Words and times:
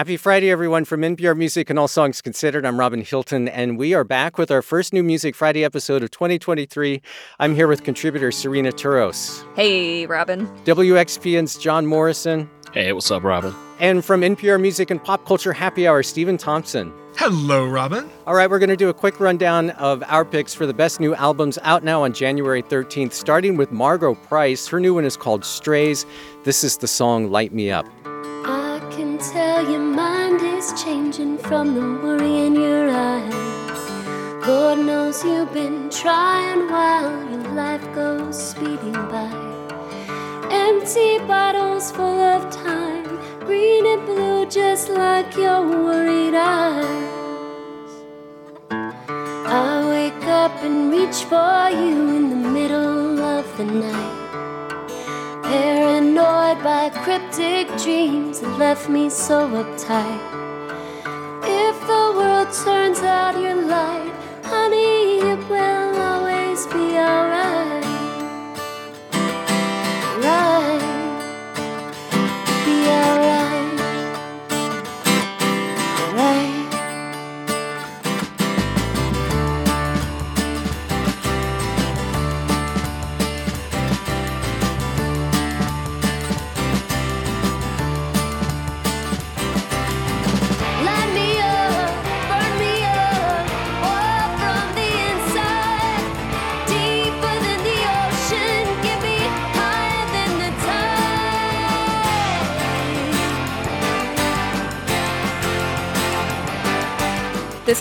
Happy 0.00 0.16
Friday, 0.16 0.50
everyone, 0.50 0.86
from 0.86 1.02
NPR 1.02 1.36
Music 1.36 1.68
and 1.68 1.78
All 1.78 1.86
Songs 1.86 2.22
Considered. 2.22 2.64
I'm 2.64 2.80
Robin 2.80 3.02
Hilton, 3.02 3.48
and 3.48 3.76
we 3.76 3.92
are 3.92 4.02
back 4.02 4.38
with 4.38 4.50
our 4.50 4.62
first 4.62 4.94
New 4.94 5.02
Music 5.02 5.34
Friday 5.34 5.62
episode 5.62 6.02
of 6.02 6.10
2023. 6.10 7.02
I'm 7.38 7.54
here 7.54 7.68
with 7.68 7.84
contributor 7.84 8.32
Serena 8.32 8.72
Turos. 8.72 9.44
Hey, 9.54 10.06
Robin. 10.06 10.46
WXPN's 10.64 11.58
John 11.58 11.84
Morrison. 11.84 12.48
Hey, 12.72 12.94
what's 12.94 13.10
up, 13.10 13.24
Robin? 13.24 13.54
And 13.78 14.02
from 14.02 14.22
NPR 14.22 14.58
Music 14.58 14.90
and 14.90 15.04
Pop 15.04 15.26
Culture 15.26 15.52
Happy 15.52 15.86
Hour, 15.86 16.02
Stephen 16.02 16.38
Thompson. 16.38 16.94
Hello, 17.16 17.66
Robin. 17.66 18.08
All 18.26 18.34
right, 18.34 18.48
we're 18.48 18.58
going 18.58 18.70
to 18.70 18.78
do 18.78 18.88
a 18.88 18.94
quick 18.94 19.20
rundown 19.20 19.68
of 19.70 20.02
our 20.06 20.24
picks 20.24 20.54
for 20.54 20.64
the 20.64 20.72
best 20.72 21.00
new 21.00 21.14
albums 21.16 21.58
out 21.60 21.84
now 21.84 22.04
on 22.04 22.14
January 22.14 22.62
13th, 22.62 23.12
starting 23.12 23.58
with 23.58 23.70
Margo 23.70 24.14
Price. 24.14 24.66
Her 24.66 24.80
new 24.80 24.94
one 24.94 25.04
is 25.04 25.18
called 25.18 25.44
Strays. 25.44 26.06
This 26.44 26.64
is 26.64 26.78
the 26.78 26.88
song 26.88 27.30
Light 27.30 27.52
Me 27.52 27.70
Up 27.70 27.84
can 27.99 27.99
tell 29.20 29.70
your 29.70 29.80
mind 29.80 30.40
is 30.40 30.72
changing 30.82 31.36
from 31.36 31.74
the 31.74 32.02
worry 32.02 32.46
in 32.46 32.54
your 32.54 32.88
eyes. 32.88 34.46
Lord 34.46 34.78
knows 34.78 35.22
you've 35.22 35.52
been 35.52 35.90
trying 35.90 36.70
while 36.70 37.12
your 37.30 37.52
life 37.52 37.84
goes 37.94 38.50
speeding 38.50 38.94
by. 39.12 39.30
Empty 40.50 41.18
bottles 41.26 41.92
full 41.92 42.20
of 42.34 42.50
time, 42.50 43.04
green 43.40 43.84
and 43.86 44.06
blue, 44.06 44.46
just 44.46 44.88
like 44.88 45.36
your 45.36 45.68
worried 45.68 46.34
eyes. 46.34 47.92
I 48.70 49.84
wake 49.90 50.24
up 50.24 50.52
and 50.62 50.90
reach 50.90 51.24
for 51.24 51.68
you 51.70 52.16
in 52.16 52.30
the 52.30 52.48
middle 52.48 53.20
of 53.20 53.44
the 53.58 53.64
night. 53.66 54.19
Paranoid 55.50 56.62
by 56.62 56.90
cryptic 57.02 57.66
dreams 57.82 58.38
that 58.38 58.56
left 58.56 58.88
me 58.88 59.10
so 59.10 59.48
uptight. 59.48 60.20
If 61.42 61.76
the 61.88 62.04
world 62.14 62.52
turns 62.64 63.00
out 63.00 63.34
your 63.42 63.49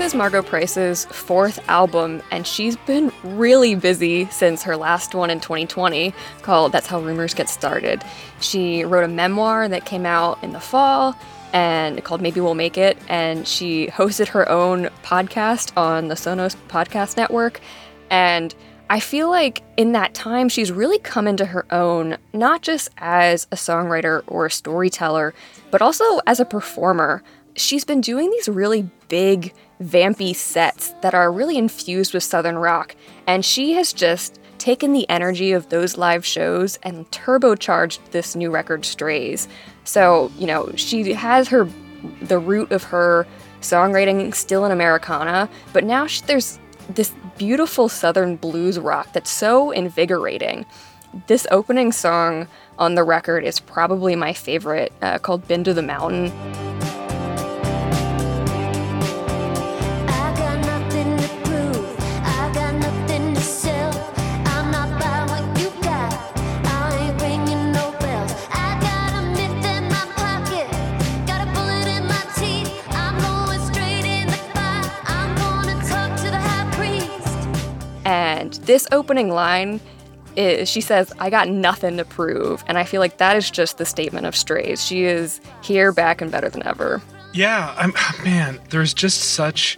is 0.10 0.16
Margo 0.16 0.42
Price's 0.42 1.06
fourth 1.06 1.60
album, 1.70 2.24
and 2.32 2.48
she's 2.48 2.76
been 2.78 3.12
really 3.24 3.76
busy 3.76 4.26
since 4.32 4.64
her 4.64 4.76
last 4.76 5.14
one 5.14 5.30
in 5.30 5.40
2020 5.40 6.16
called 6.42 6.72
That's 6.72 6.88
How 6.88 7.00
Rumors 7.00 7.36
Get 7.36 7.48
Started. 7.48 8.04
She 8.40 8.84
wrote 8.84 9.04
a 9.04 9.08
memoir 9.08 9.68
that 9.68 9.86
came 9.86 10.08
out 10.08 10.44
in 10.44 10.52
the 10.52 10.60
fall 10.60 11.16
and 11.54 12.04
called 12.04 12.24
Maybe 12.24 12.42
We'll 12.42 12.56
Make 12.56 12.76
It, 12.76 12.98
and 13.08 13.48
she 13.48 13.86
hosted 13.88 14.30
her 14.30 14.50
own 14.50 14.90
podcast 15.04 15.78
on 15.78 16.08
the 16.08 16.16
Sonos 16.16 16.56
Podcast 16.70 17.16
Network. 17.16 17.60
And 18.10 18.56
I 18.90 19.00
feel 19.00 19.30
like 19.30 19.62
in 19.78 19.92
that 19.92 20.16
time, 20.16 20.50
she's 20.50 20.72
really 20.72 20.98
come 20.98 21.28
into 21.28 21.46
her 21.46 21.72
own, 21.72 22.18
not 22.34 22.64
just 22.64 22.90
as 22.98 23.46
a 23.52 23.56
songwriter 23.56 24.24
or 24.26 24.48
a 24.48 24.52
storyteller, 24.52 25.36
but 25.70 25.84
also 25.84 26.20
as 26.26 26.40
a 26.40 26.46
performer. 26.46 27.22
She's 27.56 27.84
been 27.86 28.02
doing 28.02 28.32
these 28.32 28.50
really 28.50 28.90
big, 29.08 29.54
vampy 29.82 30.36
sets 30.36 30.94
that 31.02 31.14
are 31.14 31.32
really 31.32 31.58
infused 31.58 32.14
with 32.14 32.24
Southern 32.24 32.58
rock, 32.58 32.96
and 33.28 33.46
she 33.46 33.74
has 33.74 33.94
just 33.94 34.40
taken 34.58 34.92
the 34.92 35.10
energy 35.10 35.54
of 35.54 35.70
those 35.70 35.98
live 35.98 36.26
shows 36.26 36.78
and 36.84 37.10
turbocharged 37.12 38.00
this 38.12 38.36
new 38.36 38.52
record, 38.52 38.86
Strays. 38.86 39.48
So, 39.86 40.32
you 40.38 40.46
know, 40.46 40.72
she 40.76 41.14
has 41.14 41.48
her 41.48 41.68
the 42.22 42.40
root 42.40 42.72
of 42.72 42.84
her 42.84 43.26
songwriting 43.62 44.34
still 44.34 44.66
in 44.66 44.72
Americana, 44.72 45.50
but 45.74 45.84
now 45.84 46.08
she, 46.08 46.22
there's 46.24 46.60
this 46.90 47.14
beautiful 47.38 47.90
southern 47.90 48.36
blues 48.36 48.80
rock 48.80 49.12
that's 49.14 49.30
so 49.30 49.72
invigorating. 49.72 50.66
This 51.28 51.48
opening 51.52 51.92
song 51.92 52.48
on 52.78 52.96
the 52.96 53.04
record 53.04 53.44
is 53.44 53.60
probably 53.60 54.16
my 54.16 54.34
favorite, 54.34 54.94
uh, 55.02 55.20
called 55.20 55.48
Been 55.48 55.64
to 55.64 55.74
the 55.74 55.82
Mountain. 55.82 56.32
And 78.40 78.54
this 78.54 78.88
opening 78.92 79.30
line 79.30 79.82
is 80.38 80.70
she 80.70 80.82
says, 80.82 81.12
I 81.20 81.30
got 81.30 81.50
nothing 81.50 81.98
to 81.98 82.06
prove. 82.06 82.64
And 82.68 82.78
I 82.78 82.86
feel 82.86 83.02
like 83.02 83.18
that 83.18 83.36
is 83.36 83.52
just 83.52 83.78
the 83.78 83.86
statement 83.86 84.26
of 84.26 84.36
Strays. 84.36 84.86
She 84.86 85.04
is 85.04 85.42
here, 85.62 85.92
back, 85.92 86.22
and 86.22 86.32
better 86.32 86.50
than 86.50 86.66
ever. 86.66 87.02
Yeah, 87.34 87.76
I'm 87.78 87.94
ah, 87.96 88.22
man, 88.24 88.60
there's 88.70 88.94
just 88.94 89.20
such 89.22 89.78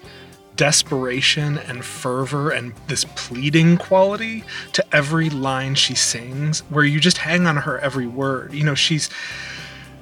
desperation 0.56 1.58
and 1.58 1.84
fervor 1.84 2.52
and 2.52 2.74
this 2.88 3.06
pleading 3.16 3.78
quality 3.78 4.44
to 4.74 4.86
every 4.96 5.30
line 5.30 5.74
she 5.74 5.96
sings 5.96 6.60
where 6.70 6.84
you 6.84 7.00
just 7.00 7.18
hang 7.18 7.48
on 7.48 7.58
her 7.58 7.80
every 7.80 8.08
word. 8.08 8.54
You 8.54 8.64
know, 8.64 8.76
she's 8.76 9.10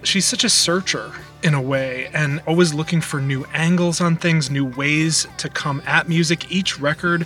she's 0.03 0.26
such 0.26 0.44
a 0.44 0.50
searcher 0.50 1.14
in 1.41 1.53
a 1.53 1.62
way 1.62 2.09
and 2.14 2.41
always 2.46 2.74
looking 2.74 3.00
for 3.02 3.22
new 3.22 3.46
angles 3.53 4.02
on 4.02 4.18
things, 4.18 4.50
new 4.52 4.66
ways 4.66 5.28
to 5.38 5.50
come 5.50 5.81
at 5.86 6.09
music. 6.09 6.52
Each 6.52 6.80
record 6.80 7.26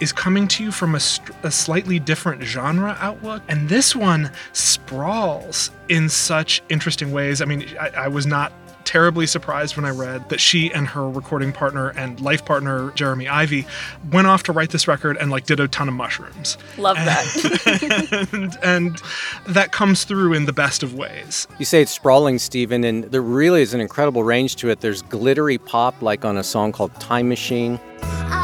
is 0.00 0.12
coming 0.12 0.48
to 0.48 0.64
you 0.64 0.72
from 0.72 0.94
a, 0.94 1.00
st- 1.00 1.36
a 1.42 1.50
slightly 1.50 1.98
different 1.98 2.42
genre 2.42 2.96
outlook. 3.00 3.42
And 3.48 3.68
this 3.68 3.94
one 3.94 4.30
sprawls 4.52 5.70
in 5.88 6.08
such 6.08 6.62
interesting 6.68 7.12
ways. 7.12 7.40
I 7.42 7.44
mean, 7.44 7.66
I, 7.78 7.90
I 7.90 8.08
was 8.08 8.26
not 8.26 8.52
terribly 8.84 9.26
surprised 9.26 9.76
when 9.76 9.84
I 9.84 9.90
read 9.90 10.28
that 10.30 10.40
she 10.40 10.72
and 10.72 10.88
her 10.88 11.08
recording 11.08 11.52
partner 11.52 11.90
and 11.90 12.20
life 12.20 12.44
partner 12.44 12.90
Jeremy 12.92 13.28
Ivey 13.28 13.64
went 14.10 14.26
off 14.26 14.42
to 14.44 14.52
write 14.52 14.70
this 14.70 14.88
record 14.88 15.16
and 15.16 15.30
like 15.30 15.46
did 15.46 15.60
a 15.60 15.68
ton 15.68 15.86
of 15.86 15.94
mushrooms. 15.94 16.58
Love 16.76 16.96
that. 16.96 18.28
and, 18.32 18.58
and 18.64 19.02
that 19.46 19.70
comes 19.70 20.02
through 20.02 20.32
in 20.32 20.46
the 20.46 20.52
best 20.52 20.82
of 20.82 20.94
ways. 20.94 21.46
You 21.58 21.64
say 21.64 21.82
it's 21.82 21.92
sprawling, 21.92 22.38
Stephen, 22.38 22.82
and 22.82 23.04
there 23.04 23.22
really 23.22 23.62
is 23.62 23.74
an 23.74 23.80
incredible 23.80 24.24
range 24.24 24.56
to 24.56 24.70
it. 24.70 24.80
There's 24.80 25.02
glittery 25.02 25.58
pop, 25.58 26.02
like 26.02 26.24
on 26.24 26.36
a 26.36 26.42
song 26.42 26.72
called 26.72 26.92
Time 26.96 27.28
Machine. 27.28 27.78
I 28.02 28.39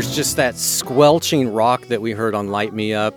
There's 0.00 0.16
just 0.16 0.36
that 0.36 0.56
squelching 0.56 1.52
rock 1.52 1.88
that 1.88 2.00
we 2.00 2.12
heard 2.12 2.34
on 2.34 2.48
Light 2.48 2.72
Me 2.72 2.94
Up. 2.94 3.14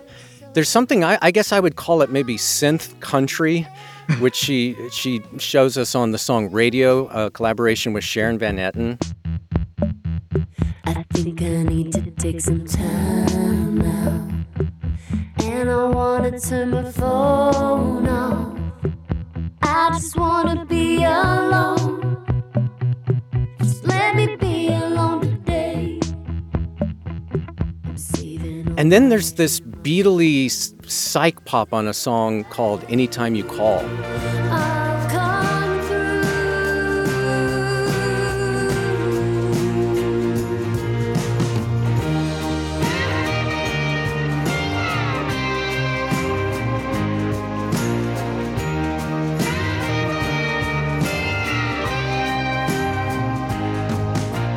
There's 0.52 0.68
something 0.68 1.02
I, 1.02 1.16
I 1.22 1.30
guess 1.30 1.50
I 1.50 1.58
would 1.58 1.76
call 1.76 2.02
it 2.02 2.10
maybe 2.10 2.36
synth 2.36 3.00
country, 3.00 3.66
which 4.18 4.34
she 4.34 4.76
she 4.92 5.22
shows 5.38 5.78
us 5.78 5.94
on 5.94 6.10
the 6.10 6.18
song 6.18 6.50
Radio, 6.50 7.06
a 7.06 7.30
collaboration 7.30 7.94
with 7.94 8.04
Sharon 8.04 8.38
Van 8.38 8.58
Etten. 8.58 9.00
I 10.84 11.02
think 11.14 11.40
I 11.40 11.62
need 11.62 11.90
to 11.92 12.10
take 12.10 12.42
some 12.42 12.66
time 12.66 13.78
now. 13.78 14.28
And 15.42 15.70
I 15.70 15.84
wanna 15.84 16.38
turn 16.38 16.70
my 16.70 16.92
phone 16.92 18.06
off. 18.06 18.58
I 19.62 19.88
just 19.94 20.18
wanna 20.18 20.66
be 20.66 21.02
alone. 21.02 22.04
Just 23.58 23.86
let 23.86 24.14
me 24.14 24.33
Mm-hmm. 28.74 28.80
And 28.80 28.90
then 28.90 29.08
there's 29.08 29.34
this 29.34 29.60
beatly 29.60 30.50
psych 30.50 31.44
pop 31.44 31.72
on 31.72 31.86
a 31.86 31.94
song 31.94 32.42
called 32.44 32.84
Anytime 32.88 33.36
You 33.36 33.44
Call. 33.44 33.84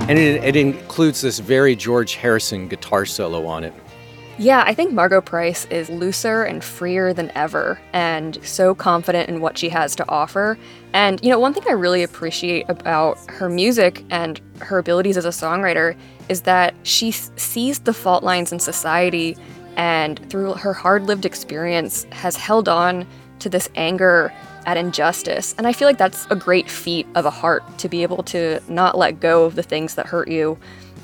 And 0.09 0.17
it, 0.17 0.41
it, 0.41 0.55
includes 0.55 1.19
this 1.19 1.39
very 1.39 1.75
George 1.75 2.15
Harrison 2.15 2.69
guitar 2.69 3.05
solo 3.05 3.45
on 3.45 3.65
it. 3.65 3.73
Yeah, 4.39 4.63
I 4.67 4.75
think 4.75 4.93
Margo 4.93 5.19
Price 5.19 5.65
is 5.65 5.89
looser 5.89 6.43
and 6.43 6.63
freer 6.63 7.11
than 7.11 7.31
ever 7.33 7.79
and 7.91 8.37
so 8.45 8.75
confident 8.75 9.29
in 9.29 9.41
what 9.41 9.57
she 9.57 9.67
has 9.69 9.95
to 9.95 10.07
offer. 10.07 10.59
And, 10.93 11.19
you 11.23 11.31
know, 11.31 11.39
one 11.39 11.55
thing 11.55 11.63
I 11.67 11.71
really 11.71 12.03
appreciate 12.03 12.65
about 12.69 13.17
her 13.31 13.49
music 13.49 14.05
and 14.11 14.39
her 14.59 14.77
abilities 14.77 15.17
as 15.17 15.25
a 15.25 15.29
songwriter 15.29 15.97
is 16.29 16.41
that 16.41 16.75
she 16.83 17.09
sees 17.09 17.79
the 17.79 17.93
fault 17.93 18.23
lines 18.23 18.51
in 18.51 18.59
society 18.59 19.35
and 19.75 20.19
through 20.29 20.53
her 20.53 20.73
hard 20.73 21.03
lived 21.03 21.25
experience 21.25 22.05
has 22.11 22.35
held 22.35 22.69
on 22.69 23.07
to 23.39 23.49
this 23.49 23.69
anger 23.73 24.31
at 24.67 24.77
injustice. 24.77 25.55
And 25.57 25.65
I 25.65 25.73
feel 25.73 25.87
like 25.87 25.97
that's 25.97 26.27
a 26.29 26.35
great 26.35 26.69
feat 26.69 27.07
of 27.15 27.25
a 27.25 27.31
heart 27.31 27.63
to 27.79 27.89
be 27.89 28.03
able 28.03 28.21
to 28.23 28.59
not 28.67 28.97
let 28.99 29.19
go 29.19 29.45
of 29.45 29.55
the 29.55 29.63
things 29.63 29.95
that 29.95 30.05
hurt 30.05 30.27
you 30.27 30.59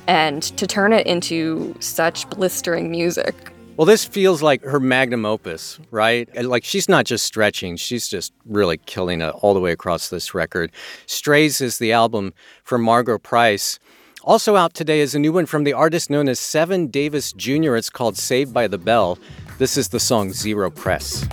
and 0.08 0.44
to 0.44 0.68
turn 0.68 0.94
it 0.94 1.06
into 1.08 1.76
such 1.80 2.30
blistering 2.30 2.92
music. 2.92 3.36
Well, 3.76 3.86
this 3.86 4.06
feels 4.06 4.44
like 4.44 4.62
her 4.64 4.80
magnum 4.80 5.26
opus, 5.26 5.80
right? 5.90 6.30
Like 6.46 6.64
she's 6.64 6.88
not 6.88 7.06
just 7.06 7.26
stretching, 7.26 7.76
she's 7.76 8.08
just 8.08 8.32
really 8.46 8.78
killing 8.78 9.22
it 9.22 9.34
all 9.42 9.56
the 9.56 9.60
way 9.60 9.72
across 9.72 10.10
this 10.10 10.36
record. 10.36 10.72
Strays 11.08 11.60
is 11.60 11.80
the 11.80 11.92
album 11.92 12.34
from 12.64 12.84
Margo 12.84 13.18
Price. 13.18 13.80
Also 14.24 14.56
out 14.56 14.74
today 14.74 15.00
is 15.00 15.16
a 15.16 15.20
new 15.20 15.34
one 15.34 15.48
from 15.48 15.64
the 15.64 15.74
artist 15.74 16.10
known 16.10 16.30
as 16.30 16.40
Seven 16.40 16.88
Davis 16.88 17.34
Jr. 17.34 17.76
It's 17.76 17.90
called 17.90 18.16
Saved 18.16 18.54
by 18.54 18.68
the 18.68 18.78
Bell. 18.78 19.18
This 19.58 19.76
is 19.76 19.90
the 19.90 20.00
song 20.00 20.34
Zero 20.34 20.70
Press. 20.70 21.26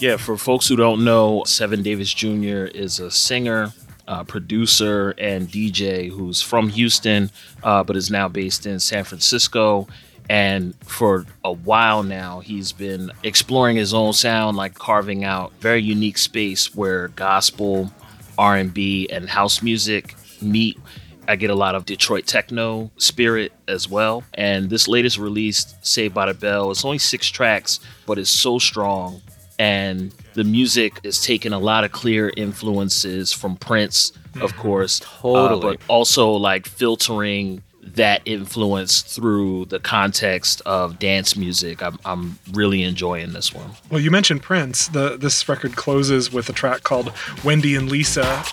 Yeah, 0.00 0.18
for 0.18 0.36
folks 0.36 0.68
who 0.68 0.76
don't 0.76 1.02
know, 1.02 1.42
Seven 1.44 1.82
Davis 1.82 2.14
Jr. 2.14 2.66
is 2.66 3.00
a 3.00 3.10
singer, 3.10 3.72
uh, 4.06 4.22
producer, 4.22 5.14
and 5.18 5.48
DJ 5.48 6.10
who's 6.10 6.40
from 6.40 6.68
Houston, 6.68 7.30
uh, 7.64 7.82
but 7.82 7.96
is 7.96 8.08
now 8.08 8.28
based 8.28 8.66
in 8.66 8.78
San 8.78 9.02
Francisco. 9.02 9.88
And 10.28 10.74
for 10.80 11.26
a 11.44 11.52
while 11.52 12.02
now, 12.02 12.40
he's 12.40 12.72
been 12.72 13.12
exploring 13.22 13.76
his 13.76 13.92
own 13.92 14.12
sound, 14.12 14.56
like 14.56 14.74
carving 14.74 15.24
out 15.24 15.52
very 15.60 15.82
unique 15.82 16.18
space 16.18 16.74
where 16.74 17.08
gospel, 17.08 17.92
R&B, 18.38 19.08
and 19.10 19.28
house 19.28 19.62
music 19.62 20.14
meet. 20.40 20.78
I 21.26 21.36
get 21.36 21.50
a 21.50 21.54
lot 21.54 21.74
of 21.74 21.86
Detroit 21.86 22.26
techno 22.26 22.90
spirit 22.96 23.52
as 23.68 23.88
well. 23.88 24.24
And 24.34 24.68
this 24.68 24.88
latest 24.88 25.18
release, 25.18 25.74
Saved 25.82 26.14
by 26.14 26.26
the 26.26 26.34
Bell, 26.34 26.70
it's 26.70 26.84
only 26.84 26.98
six 26.98 27.28
tracks, 27.28 27.80
but 28.06 28.18
it's 28.18 28.30
so 28.30 28.58
strong 28.58 29.22
and 29.58 30.12
the 30.34 30.44
music 30.44 31.00
is 31.02 31.22
taking 31.22 31.52
a 31.52 31.58
lot 31.58 31.84
of 31.84 31.92
clear 31.92 32.32
influences 32.36 33.32
from 33.32 33.56
Prince, 33.56 34.10
of 34.40 34.52
mm-hmm. 34.52 34.60
course, 34.60 35.00
totally, 35.00 35.58
uh, 35.58 35.72
but 35.72 35.80
also 35.88 36.30
like 36.32 36.66
filtering 36.66 37.62
that 37.94 38.22
influence 38.24 39.02
through 39.02 39.66
the 39.66 39.78
context 39.78 40.60
of 40.66 40.98
dance 40.98 41.36
music. 41.36 41.82
I'm, 41.82 41.98
I'm 42.04 42.38
really 42.52 42.82
enjoying 42.82 43.32
this 43.32 43.52
one. 43.52 43.70
Well, 43.90 44.00
you 44.00 44.10
mentioned 44.10 44.42
Prince. 44.42 44.88
The 44.88 45.16
this 45.16 45.48
record 45.48 45.76
closes 45.76 46.32
with 46.32 46.48
a 46.48 46.52
track 46.52 46.82
called 46.82 47.12
"Wendy 47.44 47.76
and 47.76 47.90
Lisa." 47.90 48.44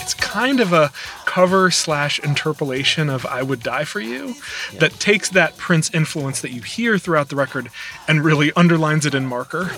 It's 0.00 0.14
kind 0.14 0.60
of 0.60 0.72
a 0.72 0.92
cover 1.32 1.70
slash 1.70 2.18
interpolation 2.18 3.08
of 3.08 3.24
I 3.24 3.42
Would 3.42 3.62
Die 3.62 3.84
for 3.84 4.00
You 4.00 4.34
yeah. 4.70 4.80
that 4.80 4.92
takes 5.00 5.30
that 5.30 5.56
Prince 5.56 5.88
influence 5.94 6.42
that 6.42 6.50
you 6.50 6.60
hear 6.60 6.98
throughout 6.98 7.30
the 7.30 7.36
record 7.36 7.70
and 8.06 8.22
really 8.22 8.52
underlines 8.52 9.06
it 9.06 9.14
in 9.14 9.24
marker. 9.24 9.70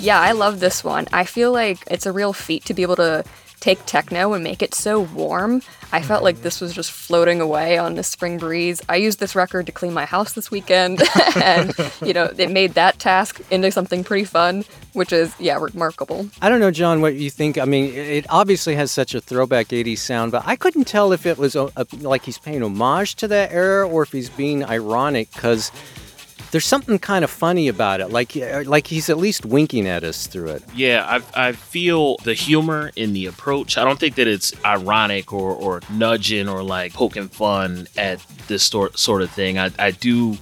Yeah, 0.00 0.20
I 0.20 0.30
love 0.30 0.60
this 0.60 0.84
one. 0.84 1.08
I 1.12 1.24
feel 1.24 1.50
like 1.50 1.78
it's 1.90 2.06
a 2.06 2.12
real 2.12 2.32
feat 2.32 2.64
to 2.66 2.74
be 2.74 2.82
able 2.82 2.94
to 2.94 3.24
take 3.66 3.84
techno 3.84 4.32
and 4.32 4.44
make 4.44 4.62
it 4.62 4.72
so 4.74 5.00
warm. 5.00 5.60
I 5.90 6.00
felt 6.00 6.22
like 6.22 6.42
this 6.42 6.60
was 6.60 6.72
just 6.72 6.92
floating 6.92 7.40
away 7.40 7.78
on 7.78 7.96
the 7.96 8.04
spring 8.04 8.38
breeze. 8.38 8.80
I 8.88 8.94
used 8.94 9.18
this 9.18 9.34
record 9.34 9.66
to 9.66 9.72
clean 9.72 9.92
my 9.92 10.04
house 10.04 10.34
this 10.34 10.52
weekend, 10.52 11.02
and 11.42 11.74
you 12.00 12.12
know, 12.12 12.30
it 12.38 12.48
made 12.52 12.74
that 12.74 13.00
task 13.00 13.40
into 13.50 13.72
something 13.72 14.04
pretty 14.04 14.24
fun, 14.24 14.64
which 14.92 15.12
is 15.12 15.34
yeah, 15.40 15.58
remarkable. 15.58 16.28
I 16.40 16.48
don't 16.48 16.60
know, 16.60 16.70
John, 16.70 17.00
what 17.00 17.16
you 17.16 17.28
think. 17.28 17.58
I 17.58 17.64
mean, 17.64 17.92
it 17.92 18.24
obviously 18.30 18.76
has 18.76 18.92
such 18.92 19.16
a 19.16 19.20
throwback 19.20 19.68
'80s 19.68 19.98
sound, 19.98 20.30
but 20.30 20.44
I 20.46 20.54
couldn't 20.54 20.84
tell 20.84 21.10
if 21.10 21.26
it 21.26 21.36
was 21.36 21.56
a, 21.56 21.68
a, 21.76 21.86
like 22.02 22.22
he's 22.22 22.38
paying 22.38 22.62
homage 22.62 23.16
to 23.16 23.26
that 23.28 23.50
era 23.50 23.88
or 23.88 24.04
if 24.04 24.12
he's 24.12 24.30
being 24.30 24.64
ironic 24.64 25.32
because 25.32 25.72
there's 26.50 26.66
something 26.66 26.98
kind 26.98 27.24
of 27.24 27.30
funny 27.30 27.68
about 27.68 28.00
it. 28.00 28.10
Like 28.10 28.36
uh, 28.36 28.62
like 28.66 28.86
he's 28.86 29.08
at 29.10 29.18
least 29.18 29.44
winking 29.44 29.86
at 29.86 30.04
us 30.04 30.26
through 30.26 30.48
it. 30.48 30.62
Yeah, 30.74 31.20
I, 31.34 31.48
I 31.48 31.52
feel 31.52 32.16
the 32.18 32.34
humor 32.34 32.90
in 32.96 33.12
the 33.12 33.26
approach. 33.26 33.78
I 33.78 33.84
don't 33.84 33.98
think 33.98 34.16
that 34.16 34.26
it's 34.26 34.52
ironic 34.64 35.32
or, 35.32 35.52
or 35.52 35.80
nudging 35.90 36.48
or 36.48 36.62
like 36.62 36.92
poking 36.92 37.28
fun 37.28 37.88
at 37.96 38.24
this 38.48 38.64
sort 38.64 38.98
sort 38.98 39.22
of 39.22 39.30
thing. 39.30 39.58
I, 39.58 39.70
I 39.78 39.90
do 39.90 40.36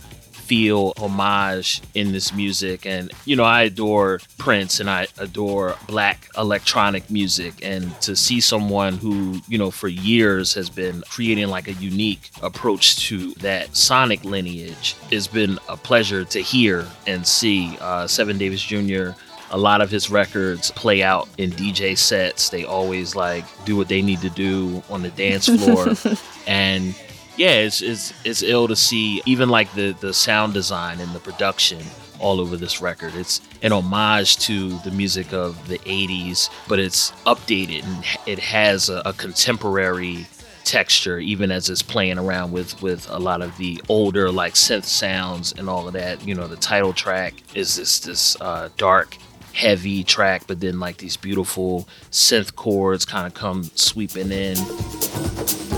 feel 0.45 0.93
homage 0.97 1.81
in 1.95 2.13
this 2.13 2.33
music. 2.33 2.87
And, 2.87 3.11
you 3.25 3.37
know, 3.37 3.45
I 3.45 3.63
adore 3.63 4.21
Prince 4.39 4.81
and 4.81 4.91
I 4.91 5.07
adore 5.19 5.77
black 5.87 6.29
electronic 6.37 7.11
music. 7.11 7.55
And 7.63 7.99
to 8.03 8.15
see 8.15 8.41
someone 8.41 8.97
who, 8.97 9.41
you 9.49 9.59
know, 9.59 9.71
for 9.71 9.89
years 9.89 10.55
has 10.55 10.69
been 10.69 11.03
creating 11.09 11.49
like 11.49 11.69
a 11.69 11.73
unique 11.75 12.31
approach 12.43 13.09
to 13.09 13.33
that 13.35 13.75
sonic 13.77 14.25
lineage 14.25 14.97
has 15.11 15.27
been 15.27 15.59
a 15.69 15.77
pleasure 15.77 16.25
to 16.25 16.41
hear 16.41 16.87
and 17.07 17.27
see. 17.27 17.77
Uh, 17.81 18.07
Seven 18.07 18.39
Davis 18.39 18.63
Jr 18.63 19.13
a 19.51 19.59
lot 19.59 19.81
of 19.81 19.89
his 19.89 20.11
records 20.11 20.73
play 20.73 21.03
out 21.03 21.29
in 21.39 21.51
DJ 21.53 21.97
sets. 21.97 22.49
They 22.49 22.65
always 22.65 23.15
like 23.15 23.45
do 23.65 23.77
what 23.77 23.87
they 23.87 24.03
need 24.03 24.21
to 24.23 24.31
do 24.31 24.83
on 24.91 25.03
the 25.03 25.11
dance 25.11 25.47
floor. 25.47 25.95
and 26.49 26.93
yeah, 27.37 27.51
it's, 27.51 27.83
it's 27.83 28.13
it's 28.25 28.43
ill 28.43 28.69
to 28.69 28.77
see 28.77 29.23
even 29.27 29.49
like 29.49 29.73
the 29.75 29.93
the 30.01 30.15
sound 30.15 30.55
design 30.55 31.01
and 31.01 31.13
the 31.13 31.21
production 31.21 31.81
all 32.21 32.41
over 32.41 32.57
this 32.57 32.81
record. 32.81 33.15
It's 33.15 33.41
an 33.63 33.73
homage 33.73 34.39
to 34.39 34.79
the 34.79 34.91
music 34.91 35.33
of 35.33 35.69
the 35.69 35.79
80s, 35.81 36.49
but 36.69 36.79
it's 36.79 37.11
updated 37.27 37.85
and 37.85 38.05
it 38.27 38.39
has 38.39 38.89
a, 38.89 39.03
a 39.05 39.13
contemporary 39.13 40.27
texture, 40.65 41.19
even 41.19 41.51
as 41.51 41.69
it's 41.69 41.83
playing 41.83 42.19
around 42.19 42.53
with 42.53 42.81
with 42.83 43.09
a 43.11 43.19
lot 43.19 43.43
of 43.43 43.57
the 43.59 43.83
older 43.89 44.31
like 44.31 44.55
synth 44.55 44.85
sounds 44.85 45.53
and 45.53 45.69
all 45.69 45.87
of 45.87 45.95
that. 45.95 46.27
You 46.27 46.35
know, 46.35 46.47
the 46.47 46.57
title 46.57 46.93
track 46.93 47.35
is 47.55 47.77
this 47.77 48.01
this 48.01 48.41
uh, 48.41 48.71
dark, 48.77 49.17
heavy 49.53 50.05
track, 50.05 50.45
but 50.47 50.61
then 50.61 50.81
like 50.81 50.99
these 50.99 51.17
beautiful 51.17 51.89
synth 52.11 52.55
chords 52.55 53.05
kind 53.05 53.27
of 53.27 53.35
come 53.35 53.65
sweeping 53.75 54.33
in. 54.33 55.74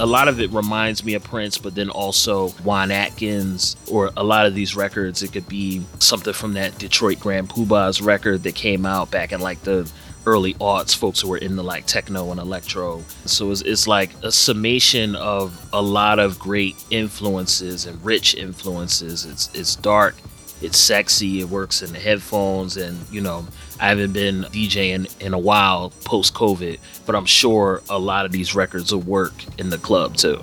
A 0.00 0.06
lot 0.06 0.28
of 0.28 0.40
it 0.40 0.50
reminds 0.50 1.04
me 1.04 1.14
of 1.14 1.22
Prince, 1.22 1.58
but 1.58 1.74
then 1.74 1.90
also 1.90 2.48
Juan 2.64 2.90
Atkins, 2.90 3.76
or 3.90 4.10
a 4.16 4.24
lot 4.24 4.46
of 4.46 4.54
these 4.54 4.74
records. 4.74 5.22
It 5.22 5.32
could 5.32 5.46
be 5.46 5.82
something 5.98 6.32
from 6.32 6.54
that 6.54 6.78
Detroit 6.78 7.20
Grand 7.20 7.50
Pubahs 7.50 8.04
record 8.04 8.42
that 8.44 8.54
came 8.54 8.86
out 8.86 9.10
back 9.10 9.30
in 9.30 9.40
like 9.40 9.60
the 9.62 9.90
early 10.26 10.54
aughts, 10.54 10.96
folks 10.96 11.20
who 11.20 11.28
were 11.28 11.38
into 11.38 11.62
like 11.62 11.86
techno 11.86 12.30
and 12.30 12.40
electro. 12.40 13.02
So 13.26 13.50
it's, 13.50 13.62
it's 13.62 13.86
like 13.86 14.10
a 14.22 14.32
summation 14.32 15.14
of 15.16 15.68
a 15.72 15.82
lot 15.82 16.18
of 16.18 16.38
great 16.38 16.82
influences 16.90 17.86
and 17.86 18.02
rich 18.04 18.34
influences. 18.34 19.24
It's 19.24 19.50
it's 19.54 19.76
dark, 19.76 20.16
it's 20.60 20.78
sexy, 20.78 21.40
it 21.40 21.48
works 21.48 21.82
in 21.82 21.92
the 21.92 21.98
headphones, 21.98 22.76
and 22.76 22.98
you 23.10 23.20
know 23.20 23.46
I 23.80 23.88
haven't 23.88 24.12
been 24.12 24.42
DJing 24.42 25.20
in 25.22 25.32
a 25.32 25.38
while 25.38 25.90
post 26.04 26.34
COVID, 26.34 26.78
but 27.06 27.14
I'm 27.14 27.24
sure 27.24 27.82
a 27.88 27.98
lot 27.98 28.26
of 28.26 28.32
these 28.32 28.54
records 28.54 28.92
will 28.92 29.00
work 29.00 29.32
in 29.58 29.70
the 29.70 29.78
club 29.78 30.16
too. 30.16 30.42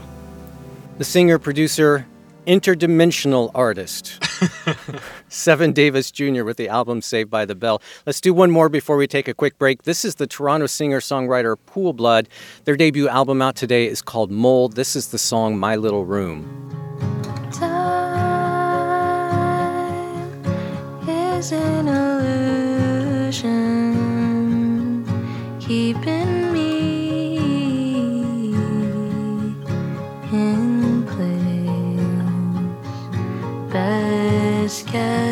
The 0.98 1.03
singer, 1.03 1.38
producer, 1.38 2.08
interdimensional 2.48 3.51
artist, 3.53 4.24
Seven 5.29 5.72
Davis 5.72 6.10
Jr. 6.10 6.44
with 6.44 6.58
the 6.58 6.67
album 6.67 7.03
Saved 7.03 7.29
by 7.29 7.46
the 7.46 7.53
Bell. 7.53 7.79
Let's 8.08 8.20
do 8.20 8.34
one 8.34 8.50
more 8.50 8.70
before 8.70 8.98
we 8.98 9.06
take 9.06 9.27
a 9.27 9.36
quick 9.36 9.60
break. 9.60 9.84
This 9.84 10.03
is 10.03 10.15
the 10.15 10.25
Toronto 10.25 10.65
singer 10.65 11.00
songwriter 11.00 11.58
Pool 11.67 11.94
Blood. 11.94 12.29
Their 12.63 12.75
debut 12.75 13.08
album 13.08 13.44
out 13.44 13.56
today 13.56 13.86
is 13.86 14.01
called 14.01 14.32
Mole. 14.32 14.70
This 14.70 14.96
is 14.96 15.10
the 15.10 15.20
song 15.20 15.60
My 15.60 15.75
Little 15.75 16.06
Room. 16.06 16.72
Time 17.53 18.17
is 21.38 21.51
an 21.51 22.07
best 34.98 35.27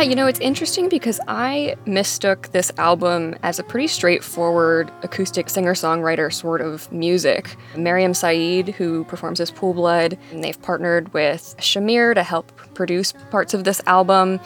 Yeah, 0.00 0.08
you 0.08 0.16
know, 0.16 0.26
it's 0.26 0.40
interesting 0.40 0.88
because 0.88 1.20
I 1.28 1.76
mistook 1.84 2.52
this 2.52 2.72
album 2.78 3.36
as 3.42 3.58
a 3.58 3.62
pretty 3.62 3.86
straightforward 3.86 4.90
acoustic 5.02 5.50
singer 5.50 5.74
songwriter 5.74 6.32
sort 6.32 6.62
of 6.62 6.90
music. 6.90 7.54
Mariam 7.76 8.14
Saeed, 8.14 8.70
who 8.70 9.04
performs 9.04 9.40
as 9.40 9.50
Pool 9.50 9.74
Blood, 9.74 10.16
and 10.30 10.42
they've 10.42 10.60
partnered 10.62 11.12
with 11.12 11.54
Shamir 11.58 12.14
to 12.14 12.22
help 12.22 12.50
produce 12.72 13.12
parts 13.30 13.52
of 13.52 13.64
this 13.64 13.82
album. 13.84 14.40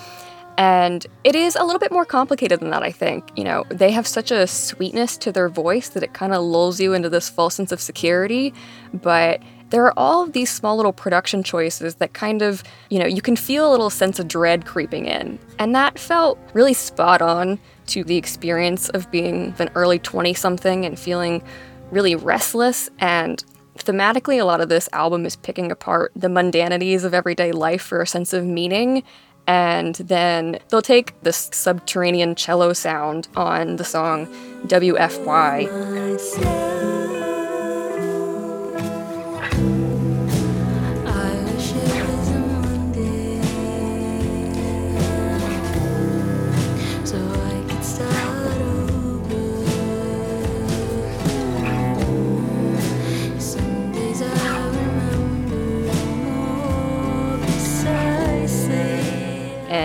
And 0.58 1.06
it 1.22 1.36
is 1.36 1.54
a 1.54 1.62
little 1.62 1.78
bit 1.78 1.92
more 1.92 2.04
complicated 2.04 2.58
than 2.58 2.70
that, 2.70 2.82
I 2.82 2.90
think. 2.90 3.30
You 3.36 3.44
know, 3.44 3.64
they 3.68 3.92
have 3.92 4.08
such 4.08 4.32
a 4.32 4.48
sweetness 4.48 5.16
to 5.18 5.30
their 5.30 5.48
voice 5.48 5.88
that 5.90 6.02
it 6.02 6.14
kind 6.14 6.32
of 6.32 6.42
lulls 6.42 6.80
you 6.80 6.94
into 6.94 7.08
this 7.08 7.28
false 7.28 7.54
sense 7.54 7.70
of 7.70 7.80
security. 7.80 8.52
But 8.92 9.40
there 9.70 9.84
are 9.84 9.94
all 9.96 10.22
of 10.22 10.32
these 10.32 10.50
small 10.50 10.76
little 10.76 10.92
production 10.92 11.42
choices 11.42 11.96
that 11.96 12.12
kind 12.12 12.42
of, 12.42 12.62
you 12.90 12.98
know, 12.98 13.06
you 13.06 13.22
can 13.22 13.36
feel 13.36 13.68
a 13.68 13.70
little 13.70 13.90
sense 13.90 14.18
of 14.18 14.28
dread 14.28 14.66
creeping 14.66 15.06
in. 15.06 15.38
And 15.58 15.74
that 15.74 15.98
felt 15.98 16.38
really 16.52 16.74
spot 16.74 17.22
on 17.22 17.58
to 17.86 18.04
the 18.04 18.16
experience 18.16 18.88
of 18.90 19.10
being 19.10 19.54
an 19.58 19.70
early 19.74 19.98
20 19.98 20.34
something 20.34 20.84
and 20.84 20.98
feeling 20.98 21.42
really 21.90 22.14
restless. 22.14 22.90
And 22.98 23.44
thematically 23.78 24.40
a 24.40 24.44
lot 24.44 24.60
of 24.60 24.68
this 24.68 24.88
album 24.92 25.26
is 25.26 25.36
picking 25.36 25.72
apart 25.72 26.12
the 26.14 26.28
mundanities 26.28 27.04
of 27.04 27.14
everyday 27.14 27.52
life 27.52 27.82
for 27.82 28.00
a 28.00 28.06
sense 28.06 28.32
of 28.32 28.44
meaning. 28.44 29.02
And 29.46 29.96
then 29.96 30.58
they'll 30.68 30.80
take 30.80 31.20
this 31.22 31.50
subterranean 31.52 32.34
cello 32.34 32.72
sound 32.72 33.28
on 33.36 33.76
the 33.76 33.84
song 33.84 34.26
WFY 34.66 35.68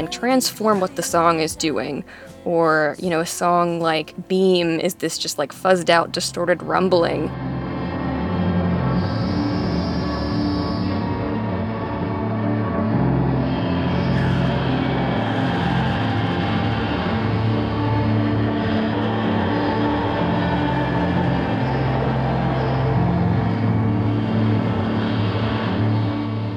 transform 0.10 0.80
what 0.80 0.96
the 0.96 1.04
song 1.04 1.40
is 1.40 1.56
doing. 1.56 2.04
Or, 2.46 2.96
you 3.00 3.10
know, 3.10 3.20
a 3.20 3.26
song 3.26 3.80
like 3.80 4.28
Beam 4.28 4.80
is 4.80 4.96
this 4.96 5.18
just 5.18 5.38
like 5.38 5.54
fuzzed 5.54 5.90
out, 5.90 6.12
distorted 6.12 6.64
rumbling. 6.64 7.30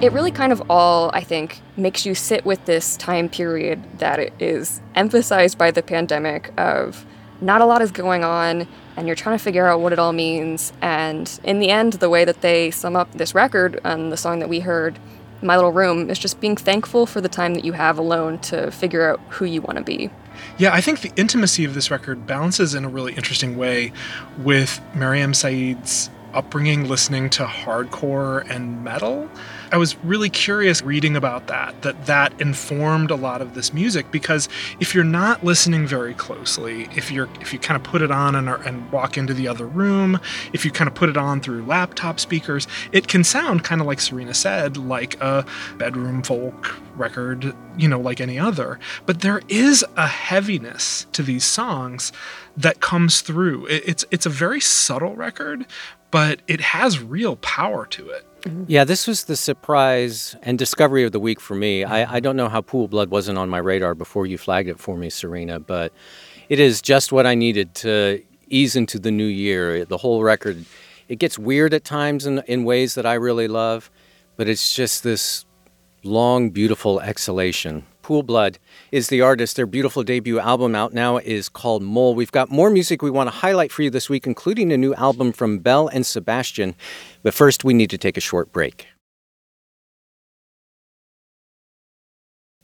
It 0.03 0.11
really 0.11 0.33
kind 0.33 0.53
of 0.53 0.61
all, 0.69 1.13
I 1.15 1.21
think, 1.21 1.61
makes 1.77 2.05
you 2.05 2.17
sit 2.17 2.45
with 2.45 2.65
this 2.65 2.97
time 2.97 3.29
period 3.29 4.01
that 4.01 4.33
is 4.43 4.81
emphasized 4.97 5.57
by 5.57 5.71
the 5.71 5.83
pandemic 5.83 6.53
of 6.59 7.07
not 7.41 7.61
a 7.61 7.65
lot 7.65 7.83
is 7.83 7.93
going 7.93 8.25
on 8.25 8.67
and 8.97 9.07
you're 9.07 9.15
trying 9.15 9.39
to 9.39 9.43
figure 9.43 9.67
out 9.69 9.81
what 9.81 9.93
it 9.93 10.01
all 10.01 10.13
means. 10.13 10.73
And 10.83 11.41
in 11.45 11.61
the 11.61 11.71
end, 11.71 11.95
the 11.95 12.11
way 12.11 12.25
that 12.25 12.41
they 12.41 12.73
sum 12.73 12.97
up 12.97 13.13
this 13.13 13.33
record 13.33 13.81
and 13.85 14.11
the 14.11 14.17
song 14.17 14.41
that 14.41 14.49
we 14.49 14.59
heard, 14.59 14.99
My 15.41 15.55
Little 15.55 15.73
Room, 15.73 16.11
is 16.11 16.19
just 16.19 16.41
being 16.41 16.57
thankful 16.57 17.07
for 17.07 17.21
the 17.21 17.29
time 17.29 17.55
that 17.55 17.65
you 17.65 17.73
have 17.73 17.97
alone 17.97 18.41
to 18.41 18.73
figure 18.73 19.09
out 19.09 19.21
who 19.29 19.45
you 19.45 19.63
want 19.63 19.79
to 19.79 19.85
be. 19.85 20.11
Yeah, 20.59 20.75
I 20.75 20.81
think 20.81 21.03
the 21.03 21.13
intimacy 21.15 21.65
of 21.65 21.75
this 21.75 21.93
record 21.93 22.27
balances 22.27 22.75
in 22.75 22.85
a 22.85 22.89
really 22.89 23.15
interesting 23.15 23.57
way 23.57 23.93
with 24.39 24.81
Mariam 24.97 25.33
Saeed's 25.33 26.11
upbringing 26.35 26.89
listening 26.89 27.31
to 27.31 27.45
hardcore 27.45 28.49
and 28.51 28.83
metal. 28.83 29.31
I 29.73 29.79
was 29.79 29.97
really 30.05 30.29
curious 30.29 30.83
reading 30.83 31.17
about 31.17 31.47
that, 31.47 31.81
that 31.81 32.05
that 32.05 32.39
informed 32.43 33.11
a 33.11 33.15
lot 33.15 33.41
of 33.41 33.55
this 33.55 33.73
music 33.73 34.11
because 34.11 34.47
if 34.81 34.95
you're 34.95 35.03
not 35.03 35.43
listening 35.43 35.87
very 35.87 36.13
closely, 36.13 36.91
if 36.95 37.11
you're 37.11 37.31
if 37.41 37.55
you 37.55 37.59
kind 37.59 37.77
of 37.77 37.83
put 37.83 38.03
it 38.03 38.11
on 38.11 38.35
and, 38.35 38.51
and 38.51 38.93
walk 38.93 39.17
into 39.17 39.33
the 39.33 39.49
other 39.49 39.67
room, 39.67 40.21
if 40.53 40.67
you 40.67 40.71
kind 40.71 40.89
of 40.89 40.95
put 40.95 41.09
it 41.09 41.17
on 41.17 41.41
through 41.41 41.65
laptop 41.65 42.21
speakers, 42.21 42.69
it 42.93 43.09
can 43.09 43.25
sound 43.25 43.65
kind 43.65 43.81
of 43.81 43.87
like 43.87 43.99
Serena 43.99 44.35
said, 44.35 44.77
like 44.77 45.19
a 45.23 45.47
bedroom 45.79 46.23
folk 46.23 46.77
record, 46.95 47.55
you 47.79 47.89
know, 47.89 47.99
like 47.99 48.21
any 48.21 48.39
other. 48.39 48.79
But 49.07 49.23
there 49.23 49.41
is 49.49 49.83
a 49.97 50.07
heaviness 50.07 51.07
to 51.13 51.23
these 51.23 51.45
songs 51.45 52.13
that 52.59 52.81
comes 52.81 53.23
through. 53.23 53.69
It's 53.69 54.05
it's 54.11 54.27
a 54.27 54.31
very 54.31 54.61
subtle 54.61 55.17
record, 55.17 55.65
but 56.11 56.43
it 56.47 56.61
has 56.61 57.03
real 57.03 57.37
power 57.37 57.87
to 57.87 58.11
it. 58.11 58.27
Yeah, 58.67 58.85
this 58.85 59.07
was 59.07 59.25
the 59.25 59.37
surprise 59.37 60.37
and 60.43 60.59
discovery 60.59 61.05
of 61.05 61.13
the 61.13 61.21
week 61.21 61.41
for 61.41 61.55
me. 61.55 61.85
I, 61.85 62.03
mm-hmm. 62.03 62.15
I 62.15 62.21
don't 62.21 62.37
know 62.37 62.49
how 62.49 62.61
Pool 62.61 62.89
Blood 62.89 63.11
wasn't 63.11 63.39
on 63.39 63.49
my 63.49 63.59
radar 63.59 63.95
before 63.95 64.27
you 64.27 64.39
flagged 64.39 64.69
it 64.69 64.79
for 64.79 64.97
me, 64.97 65.11
Serena, 65.11 65.61
but 65.61 65.93
it 66.49 66.59
is 66.59 66.83
just 66.83 67.13
what 67.13 67.27
I 67.27 67.35
needed 67.35 67.75
to 67.77 68.23
ease 68.49 68.77
into 68.77 68.99
the 68.99 69.11
new 69.11 69.27
year. 69.27 69.85
The 69.85 69.99
whole 69.99 70.23
record, 70.23 70.65
it 71.09 71.17
gets 71.17 71.39
weird 71.39 71.73
at 71.75 71.85
times 71.85 72.27
in, 72.27 72.43
in 72.47 72.65
ways 72.65 72.95
that 72.95 73.07
I 73.07 73.15
really 73.15 73.49
love, 73.49 73.91
but 74.37 74.49
it's 74.49 74.75
just 74.75 75.03
this 75.03 75.45
long, 76.03 76.51
beautiful 76.51 77.01
exhalation. 77.01 77.87
Pool 78.03 78.23
Blood 78.23 78.59
is 78.91 79.09
the 79.09 79.21
artist. 79.21 79.57
Their 79.57 79.67
beautiful 79.67 80.03
debut 80.03 80.39
album 80.39 80.75
out 80.75 80.93
now 80.93 81.17
is 81.19 81.49
called 81.49 81.83
Mole. 81.83 82.15
We've 82.15 82.33
got 82.33 82.51
more 82.51 82.71
music 82.71 83.03
we 83.03 83.11
want 83.11 83.29
to 83.29 83.37
highlight 83.37 83.73
for 83.73 83.83
you 83.83 83.91
this 83.91 84.11
week, 84.11 84.27
including 84.27 84.73
a 84.73 84.77
new 84.77 84.95
album 84.95 85.33
from 85.33 85.59
Belle 85.59 85.89
and 85.89 86.05
Sebastian. 86.05 86.75
But 87.23 87.35
first, 87.35 87.65
we 87.65 87.75
need 87.75 87.91
to 87.91 87.99
take 87.99 88.17
a 88.17 88.21
short 88.21 88.53
break. 88.53 88.89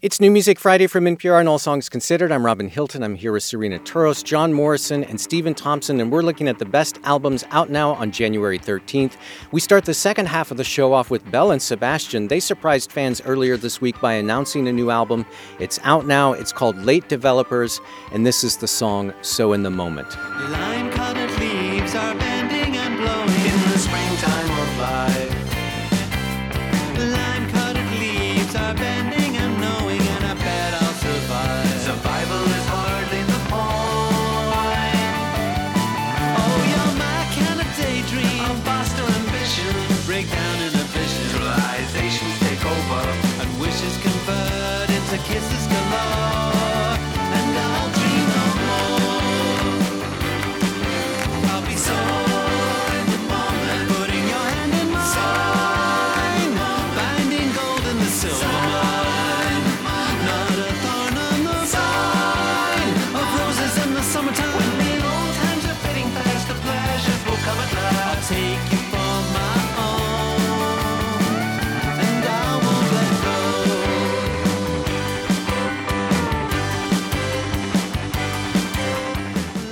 It's 0.01 0.21
New 0.21 0.31
Music 0.31 0.61
Friday 0.61 0.87
from 0.87 1.07
NPR 1.07 1.41
and 1.41 1.49
All 1.49 1.59
Songs 1.59 1.89
Considered. 1.89 2.31
I'm 2.31 2.47
Robin 2.47 2.69
Hilton. 2.69 3.03
I'm 3.03 3.17
here 3.17 3.33
with 3.33 3.43
Serena 3.43 3.81
Turos, 3.81 4.23
John 4.23 4.53
Morrison, 4.53 5.03
and 5.03 5.21
Stephen 5.21 5.55
Thompson, 5.55 6.01
and 6.01 6.13
we're 6.13 6.23
looking 6.23 6.47
at 6.47 6.61
the 6.61 6.65
best 6.65 7.01
albums 7.03 7.43
out 7.51 7.69
now 7.69 7.95
on 7.95 8.13
January 8.13 8.61
13th. 8.61 9.17
We 9.51 9.59
start 9.59 9.87
the 9.87 9.95
second 9.95 10.27
half 10.27 10.53
of 10.53 10.57
the 10.57 10.63
show 10.63 10.93
off 10.93 11.11
with 11.11 11.29
Belle 11.33 11.51
and 11.51 11.61
Sebastian. 11.61 12.29
They 12.29 12.39
surprised 12.39 12.93
fans 12.93 13.21
earlier 13.23 13.57
this 13.57 13.81
week 13.81 14.01
by 14.01 14.13
announcing 14.13 14.69
a 14.69 14.73
new 14.73 14.91
album. 14.91 15.27
It's 15.59 15.81
out 15.83 16.07
now. 16.07 16.33
It's 16.33 16.53
called 16.53 16.77
Late 16.77 17.09
Developers, 17.09 17.81
and 18.13 18.25
this 18.25 18.45
is 18.45 18.59
the 18.59 18.69
song 18.69 19.13
So 19.23 19.53
in 19.53 19.65
the 19.65 19.71
Moment. 19.71 20.17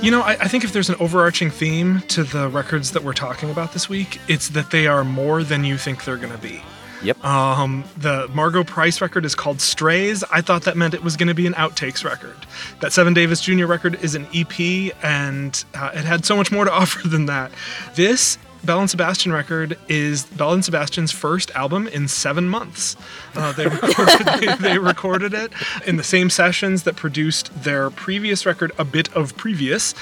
You 0.07 0.11
know, 0.11 0.21
I, 0.21 0.37
I 0.39 0.47
think 0.47 0.63
if 0.63 0.71
there's 0.71 0.87
an 0.87 0.95
overarching 1.01 1.49
theme 1.49 1.99
to 2.07 2.23
the 2.23 2.47
records 2.47 2.91
that 2.91 3.03
we're 3.03 3.11
talking 3.11 3.49
about 3.49 3.73
this 3.73 3.89
week, 3.89 4.21
it's 4.29 4.47
that 4.51 4.71
they 4.71 4.87
are 4.87 5.03
more 5.03 5.43
than 5.43 5.65
you 5.65 5.77
think 5.77 6.05
they're 6.05 6.15
going 6.15 6.31
to 6.31 6.37
be. 6.37 6.61
Yep. 7.03 7.25
Um, 7.25 7.83
the 7.97 8.29
Margo 8.33 8.63
Price 8.63 9.01
record 9.01 9.25
is 9.25 9.35
called 9.35 9.59
Strays. 9.59 10.23
I 10.31 10.39
thought 10.39 10.61
that 10.63 10.77
meant 10.77 10.93
it 10.93 11.03
was 11.03 11.17
going 11.17 11.27
to 11.27 11.33
be 11.33 11.45
an 11.45 11.55
outtakes 11.55 12.05
record. 12.05 12.37
That 12.79 12.93
Seven 12.93 13.13
Davis 13.13 13.41
Jr. 13.41 13.65
record 13.65 14.01
is 14.01 14.15
an 14.15 14.25
EP, 14.33 14.95
and 15.03 15.61
uh, 15.73 15.91
it 15.93 16.05
had 16.05 16.25
so 16.25 16.37
much 16.37 16.53
more 16.53 16.63
to 16.63 16.71
offer 16.81 17.05
than 17.05 17.25
that. 17.25 17.51
This 17.95 18.37
Belle 18.63 18.81
and 18.81 18.89
Sebastian 18.89 19.31
record 19.31 19.77
is 19.87 20.25
Belle 20.25 20.53
and 20.53 20.65
Sebastian's 20.65 21.11
first 21.11 21.51
album 21.51 21.87
in 21.87 22.07
seven 22.07 22.49
months. 22.49 22.95
Uh, 23.35 23.51
they, 23.53 23.67
recorded, 23.67 24.27
they, 24.39 24.55
they 24.55 24.77
recorded 24.77 25.33
it 25.33 25.51
in 25.85 25.97
the 25.97 26.03
same 26.03 26.29
sessions 26.29 26.83
that 26.83 26.95
produced 26.95 27.63
their 27.63 27.89
previous 27.89 28.45
record, 28.45 28.71
A 28.77 28.85
Bit 28.85 29.13
of 29.15 29.37
Previous. 29.37 29.93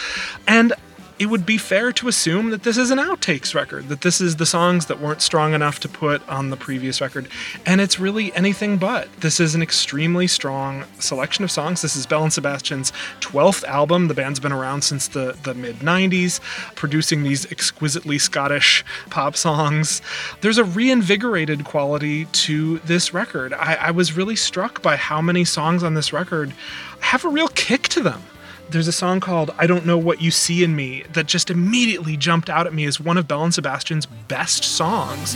And 0.48 0.74
it 1.18 1.28
would 1.28 1.46
be 1.46 1.58
fair 1.58 1.92
to 1.94 2.08
assume 2.08 2.50
that 2.50 2.64
this 2.64 2.78
is 2.78 2.92
an 2.92 2.98
outtakes 2.98 3.56
record, 3.56 3.88
that 3.88 4.02
this 4.02 4.20
is 4.20 4.36
the 4.36 4.46
songs 4.46 4.88
that 4.88 5.00
weren't 5.00 5.22
strong 5.22 5.54
enough 5.54 5.80
to 5.80 5.90
put 5.90 6.28
on 6.28 6.50
the 6.50 6.58
previous 6.58 7.00
record. 7.00 7.28
And 7.66 7.80
it's 7.80 8.00
really 8.00 8.34
anything 8.34 8.78
but. 8.78 9.12
This 9.22 9.40
is 9.40 9.56
an 9.56 9.62
extremely 9.62 10.28
strong 10.28 10.84
selection 11.00 11.44
of 11.46 11.52
songs. 11.52 11.82
This 11.82 11.96
is 11.96 12.06
Belle 12.06 12.24
and 12.24 12.34
Sebastian's 12.34 12.92
12th 13.22 13.64
album. 13.64 14.10
The 14.10 14.14
band's 14.14 14.42
been 14.42 14.52
around 14.52 14.84
since 14.84 15.08
the, 15.08 15.38
the 15.44 15.54
mid 15.54 15.78
90s, 15.78 16.42
producing 16.76 17.24
these 17.24 17.50
exquisitely 17.50 18.18
Scottish 18.18 18.84
pop 19.10 19.38
songs. 19.38 20.02
There's 20.42 20.58
a 20.58 20.66
reinvigorated 20.66 21.64
quality 21.64 22.26
to 22.26 22.80
this 22.80 23.14
record. 23.14 23.54
I, 23.54 23.76
I 23.76 23.92
was 23.92 24.18
really 24.18 24.36
struck 24.36 24.82
by 24.82 24.98
how 24.98 25.22
many 25.22 25.46
songs 25.46 25.82
on 25.82 25.94
this 25.94 26.12
record 26.12 26.54
have 27.00 27.24
a 27.24 27.30
real 27.30 27.48
kick 27.50 27.84
to 27.90 28.02
them. 28.02 28.22
There's 28.70 28.88
a 28.88 28.92
song 28.92 29.20
called 29.20 29.52
I 29.60 29.68
Don't 29.68 29.86
Know 29.86 29.98
What 29.98 30.22
You 30.22 30.32
See 30.32 30.64
in 30.64 30.76
Me 30.76 31.04
that 31.14 31.28
just 31.28 31.52
immediately 31.52 32.18
jumped 32.18 32.50
out 32.50 32.66
at 32.66 32.74
me 32.74 32.86
as 32.86 33.00
one 33.00 33.18
of 33.18 33.28
Belle 33.28 33.44
and 33.44 33.54
Sebastian's 33.54 34.08
best 34.08 34.64
songs. 34.64 35.36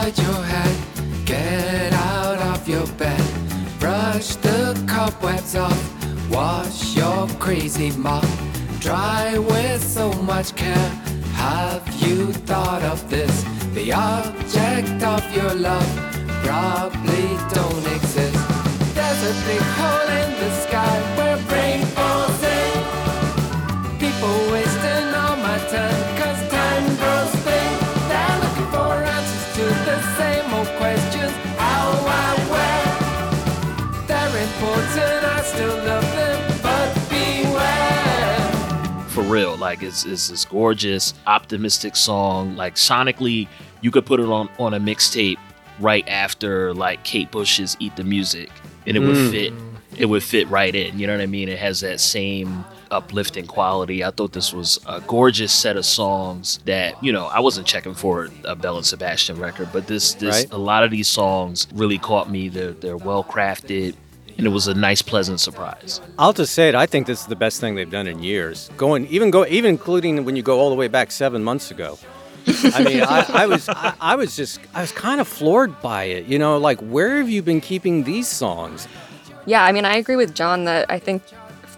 Inside 0.02 0.24
your 0.24 0.44
head, 0.44 1.26
get 1.26 1.94
out 1.94 2.40
of 2.40 2.68
your 2.68 2.88
bed, 2.98 3.22
brush 3.80 4.36
the 4.38 4.74
cobwebs 4.88 5.56
off, 5.56 6.30
wash 6.30 6.96
your 6.96 7.28
crazy 7.40 7.92
mop, 7.92 8.26
dry 8.80 9.38
with 9.38 9.84
so 9.84 10.12
much 10.24 10.56
care. 10.56 10.90
Have 11.36 11.88
you 12.02 12.34
thought 12.34 12.84
of 12.84 13.10
this? 13.10 13.44
The 13.74 13.94
object 13.94 15.04
of 15.04 15.36
your 15.36 15.54
love 15.54 15.92
probably 16.44 17.28
don't 17.54 17.88
exist. 17.96 18.40
There's 18.96 19.24
a 19.24 19.34
big 19.48 19.62
hole 19.78 20.10
in 20.22 20.30
the 20.40 20.52
sky 20.62 20.70
real. 39.32 39.56
Like 39.58 39.82
it's, 39.84 40.06
it's 40.06 40.28
this 40.30 40.46
gorgeous, 40.46 41.13
optimistic 41.28 41.96
song. 41.96 42.56
Like 42.56 42.76
sonically, 42.76 43.48
you 43.82 43.91
could 43.91 44.06
put 44.06 44.20
it 44.20 44.28
on 44.28 44.50
on 44.60 44.74
a 44.74 44.80
mixtape 44.80 45.38
right 45.80 46.08
after 46.08 46.74
like 46.74 47.04
Kate 47.04 47.32
Bush's 47.32 47.76
"Eat 47.80 47.96
the 47.96 48.04
Music," 48.04 48.50
and 48.86 48.96
it 48.98 49.00
would 49.00 49.15
Mm. 49.15 49.32
fit. 49.32 49.54
It 49.98 50.06
would 50.06 50.24
fit 50.24 50.48
right 50.50 50.74
in. 50.74 50.98
You 50.98 51.06
know 51.06 51.13
what 51.13 51.22
I 51.22 51.26
mean? 51.28 51.50
It 51.50 51.60
has 51.60 51.82
that 51.82 52.00
same 52.00 52.63
uplifting 52.91 53.46
quality. 53.46 54.04
I 54.04 54.12
thought 54.12 54.32
this 54.34 54.54
was 54.54 54.80
a 54.88 55.02
gorgeous 55.02 55.52
set 55.52 55.76
of 55.78 55.86
songs 55.86 56.60
that 56.65 57.02
you 57.04 57.12
know 57.12 57.26
I 57.28 57.39
wasn't 57.41 57.67
checking 57.67 57.94
for 57.94 58.30
a 58.46 58.56
Belle 58.56 58.78
and 58.78 58.86
Sebastian 58.86 59.38
record, 59.39 59.70
but 59.74 59.88
this 59.88 60.13
this 60.13 60.36
Right. 60.44 60.48
a 60.54 60.58
lot 60.58 60.84
of 60.84 60.91
these 60.91 61.08
songs 61.10 61.67
really 61.74 61.98
caught 61.98 62.30
me. 62.32 62.48
They're 62.50 62.72
they're 62.72 62.98
well 62.98 63.24
crafted, 63.24 63.96
and 64.38 64.48
it 64.48 64.50
was 64.50 64.67
a 64.67 64.74
nice, 64.74 65.02
pleasant 65.02 65.39
surprise. 65.39 66.02
I'll 66.17 66.34
just 66.34 66.54
say 66.54 66.70
it. 66.70 66.76
I 66.76 66.86
think 66.86 67.08
this 67.08 67.22
is 67.22 67.28
the 67.28 67.36
best 67.36 67.60
thing 67.60 67.76
they've 67.76 67.89
done 67.89 68.08
in 68.08 68.22
years. 68.24 68.70
Going 68.78 69.08
even 69.08 69.32
go 69.32 69.46
even 69.46 69.72
including 69.72 70.26
when 70.26 70.36
you 70.36 70.44
go 70.44 70.60
all 70.60 70.70
the 70.70 70.76
way 70.76 70.88
back 70.88 71.12
seven 71.12 71.44
months 71.44 71.72
ago. 71.72 71.98
I 72.48 72.84
mean, 72.84 73.02
I, 73.04 73.26
I 73.30 73.46
was 73.46 73.70
I, 73.70 73.94
I 74.02 74.15
was 74.15 74.36
just 74.36 74.60
I 74.74 74.82
was 74.82 74.91
kind 74.91 75.22
of 75.22 75.28
floored 75.28 75.82
by 75.82 76.06
it. 76.06 76.26
You 76.26 76.39
know, 76.39 76.58
like 76.58 76.80
where 76.80 77.17
have 77.17 77.30
you 77.30 77.41
been 77.41 77.62
keeping 77.62 78.04
these 78.04 78.28
songs? 78.28 78.88
Yeah, 79.46 79.63
I 79.63 79.72
mean, 79.72 79.86
I 79.86 79.96
agree 79.96 80.15
with 80.15 80.36
John 80.36 80.65
that 80.65 80.86
I 80.89 81.00
think, 81.00 81.24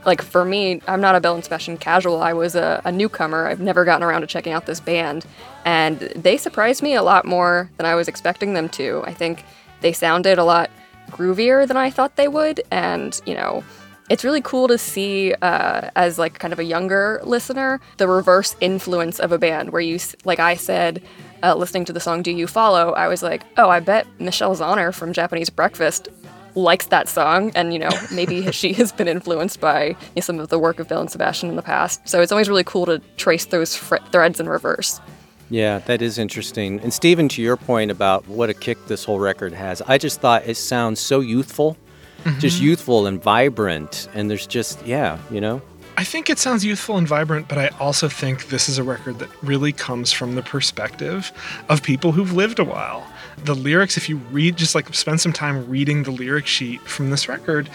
like, 0.06 0.22
for 0.22 0.44
me, 0.44 0.82
I'm 0.86 1.00
not 1.00 1.16
a 1.16 1.22
Belle 1.22 1.36
and 1.36 1.44
Sebastian 1.44 1.78
casual. 1.78 2.22
I 2.22 2.34
was 2.34 2.56
a, 2.56 2.82
a 2.84 2.92
newcomer. 2.92 3.48
I've 3.48 3.62
never 3.62 3.86
gotten 3.86 4.04
around 4.04 4.22
to 4.22 4.28
checking 4.28 4.52
out 4.52 4.66
this 4.66 4.82
band. 4.82 5.26
And 5.64 6.00
they 6.00 6.36
surprised 6.36 6.84
me 6.84 6.94
a 6.94 7.04
lot 7.04 7.26
more 7.26 7.70
than 7.78 7.86
I 7.86 7.96
was 7.96 8.10
expecting 8.10 8.54
them 8.54 8.68
to. 8.70 9.02
I 9.06 9.14
think 9.14 9.46
they 9.80 9.94
sounded 9.94 10.38
a 10.38 10.44
lot 10.44 10.70
groovier 11.14 11.68
than 11.68 11.78
I 11.78 11.90
thought 11.90 12.16
they 12.16 12.28
would. 12.28 12.62
And, 12.72 13.20
you 13.26 13.34
know, 13.34 13.64
it's 14.10 14.24
really 14.24 14.42
cool 14.42 14.68
to 14.68 14.78
see, 14.78 15.34
uh, 15.42 15.90
as 15.96 16.20
like 16.20 16.40
kind 16.40 16.52
of 16.52 16.60
a 16.60 16.64
younger 16.64 17.22
listener, 17.24 17.80
the 17.98 18.08
reverse 18.08 18.56
influence 18.60 19.20
of 19.20 19.32
a 19.32 19.38
band 19.38 19.72
where 19.72 19.82
you, 19.82 20.00
like 20.26 20.40
I 20.40 20.56
said, 20.56 21.02
uh, 21.42 21.56
listening 21.56 21.86
to 21.86 21.94
the 21.94 22.00
song 22.00 22.22
Do 22.22 22.32
You 22.32 22.48
Follow, 22.48 22.92
I 22.94 23.08
was 23.08 23.24
like, 23.24 23.44
oh, 23.58 23.70
I 23.70 23.80
bet 23.80 24.08
Michelle 24.20 24.56
Zauner 24.56 24.94
from 24.94 25.14
Japanese 25.14 25.50
Breakfast 25.50 26.10
likes 26.56 26.88
that 26.88 27.08
song. 27.10 27.52
And 27.56 27.74
you 27.74 27.80
know 27.80 27.90
maybe 28.12 28.52
she 28.52 28.74
has 28.74 28.92
been 28.92 29.08
influenced 29.08 29.60
by 29.60 29.86
you 29.86 29.96
know, 30.18 30.22
some 30.22 30.40
of 30.40 30.50
the 30.50 30.60
work 30.60 30.80
of 30.80 30.88
bill 30.88 31.02
and 31.02 31.10
sebastian 31.10 31.50
in 31.50 31.56
the 31.56 31.62
past. 31.62 32.08
So 32.08 32.22
it's 32.22 32.32
always 32.32 32.50
really 32.50 32.64
cool 32.64 32.86
to 32.86 33.00
trace 33.18 33.46
those 33.46 33.76
fr- 33.76 33.98
threads 34.12 34.40
in 34.40 34.48
reverse 34.48 35.00
Yeah, 35.50 35.80
that 35.80 36.02
is 36.02 36.18
interesting. 36.18 36.80
And 36.80 36.94
Stephen, 36.94 37.30
to 37.30 37.42
your 37.42 37.58
point 37.58 37.92
about 37.92 38.28
what 38.28 38.50
a 38.50 38.54
kick 38.54 38.88
this 38.88 39.04
whole 39.04 39.20
record 39.20 39.54
has, 39.54 39.82
I 39.82 39.98
just 39.98 40.20
thought 40.20 40.48
it 40.48 40.56
sounds 40.56 41.00
so 41.00 41.20
youthful, 41.20 41.78
just 42.40 42.58
mm-hmm. 42.58 42.66
youthful 42.66 43.08
and 43.08 43.22
vibrant. 43.22 44.08
And 44.14 44.30
there's 44.30 44.48
just 44.48 44.86
yeah, 44.86 45.20
you 45.30 45.42
know. 45.42 45.62
I 45.96 46.04
think 46.04 46.30
it 46.30 46.40
sounds 46.40 46.66
youthful 46.66 46.98
and 46.98 47.08
vibrant, 47.08 47.48
but 47.48 47.60
I 47.60 47.68
also 47.80 48.10
think 48.10 48.48
this 48.48 48.68
is 48.68 48.80
a 48.80 48.84
record 48.84 49.20
that 49.20 49.30
really 49.44 49.72
comes 49.72 50.12
from 50.12 50.34
the 50.34 50.42
perspective 50.42 51.32
of 51.70 51.84
people 51.84 52.14
who've 52.14 52.34
lived 52.34 52.58
a 52.58 52.64
while. 52.64 53.08
The 53.38 53.54
lyrics, 53.54 53.96
if 53.96 54.10
you 54.10 54.18
read, 54.32 54.58
just 54.58 54.74
like 54.74 54.92
spend 54.96 55.22
some 55.22 55.34
time 55.34 55.70
reading 55.70 56.02
the 56.02 56.12
lyric 56.12 56.48
sheet 56.48 56.82
from 56.82 57.12
this 57.12 57.30
record, 57.30 57.70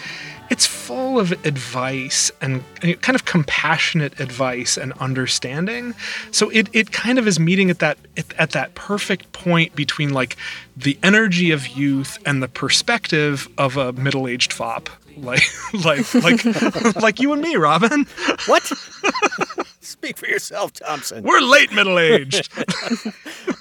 it's 0.49 0.65
full 0.65 1.19
of 1.19 1.31
advice 1.45 2.31
and 2.41 2.63
kind 3.01 3.15
of 3.15 3.25
compassionate 3.25 4.19
advice 4.19 4.77
and 4.77 4.93
understanding. 4.93 5.93
So 6.31 6.49
it, 6.49 6.69
it 6.73 6.91
kind 6.91 7.19
of 7.19 7.27
is 7.27 7.39
meeting 7.39 7.69
at 7.69 7.79
that 7.79 7.97
at, 8.17 8.33
at 8.33 8.51
that 8.51 8.75
perfect 8.75 9.31
point 9.31 9.75
between 9.75 10.13
like 10.13 10.37
the 10.75 10.97
energy 11.03 11.51
of 11.51 11.67
youth 11.67 12.17
and 12.25 12.41
the 12.41 12.47
perspective 12.47 13.47
of 13.57 13.77
a 13.77 13.93
middle-aged 13.93 14.51
fop. 14.51 14.89
Like 15.17 15.43
like 15.73 16.13
like 16.15 16.45
like 16.95 17.19
you 17.19 17.33
and 17.33 17.41
me, 17.41 17.55
Robin. 17.55 18.05
What? 18.45 18.63
Speak 19.81 20.17
for 20.17 20.27
yourself, 20.27 20.73
Thompson. 20.73 21.23
We're 21.23 21.41
late 21.41 21.71
middle 21.73 21.99
aged. 21.99 22.49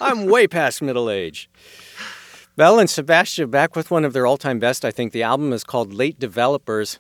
I'm 0.01 0.27
way 0.27 0.47
past 0.47 0.83
middle 0.83 1.11
age. 1.11 1.49
Belle 2.59 2.81
and 2.81 2.91
Sebastian 2.91 3.51
back 3.51 3.77
with 3.77 3.89
one 3.89 4.05
of 4.05 4.13
their 4.13 4.27
all-time 4.27 4.59
best. 4.59 4.85
I 4.85 4.91
think 4.91 5.13
the 5.13 5.23
album 5.23 5.53
is 5.53 5.63
called 5.63 5.95
Late 5.95 6.19
Developers. 6.19 6.99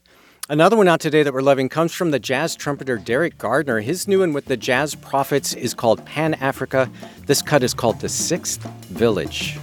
Another 0.48 0.76
one 0.76 0.86
out 0.86 1.00
today 1.00 1.24
that 1.24 1.34
we're 1.34 1.42
loving 1.42 1.68
comes 1.68 1.92
from 1.92 2.12
the 2.12 2.20
jazz 2.20 2.54
trumpeter 2.54 2.96
Derek 2.96 3.38
Gardner. 3.38 3.80
His 3.80 4.06
new 4.06 4.20
one 4.20 4.32
with 4.32 4.44
the 4.44 4.56
Jazz 4.56 4.94
Prophets 4.94 5.54
is 5.54 5.74
called 5.74 6.06
Pan 6.06 6.34
Africa. 6.34 6.88
This 7.26 7.42
cut 7.42 7.64
is 7.64 7.74
called 7.74 7.98
The 7.98 8.08
Sixth 8.08 8.62
Village. 8.86 9.58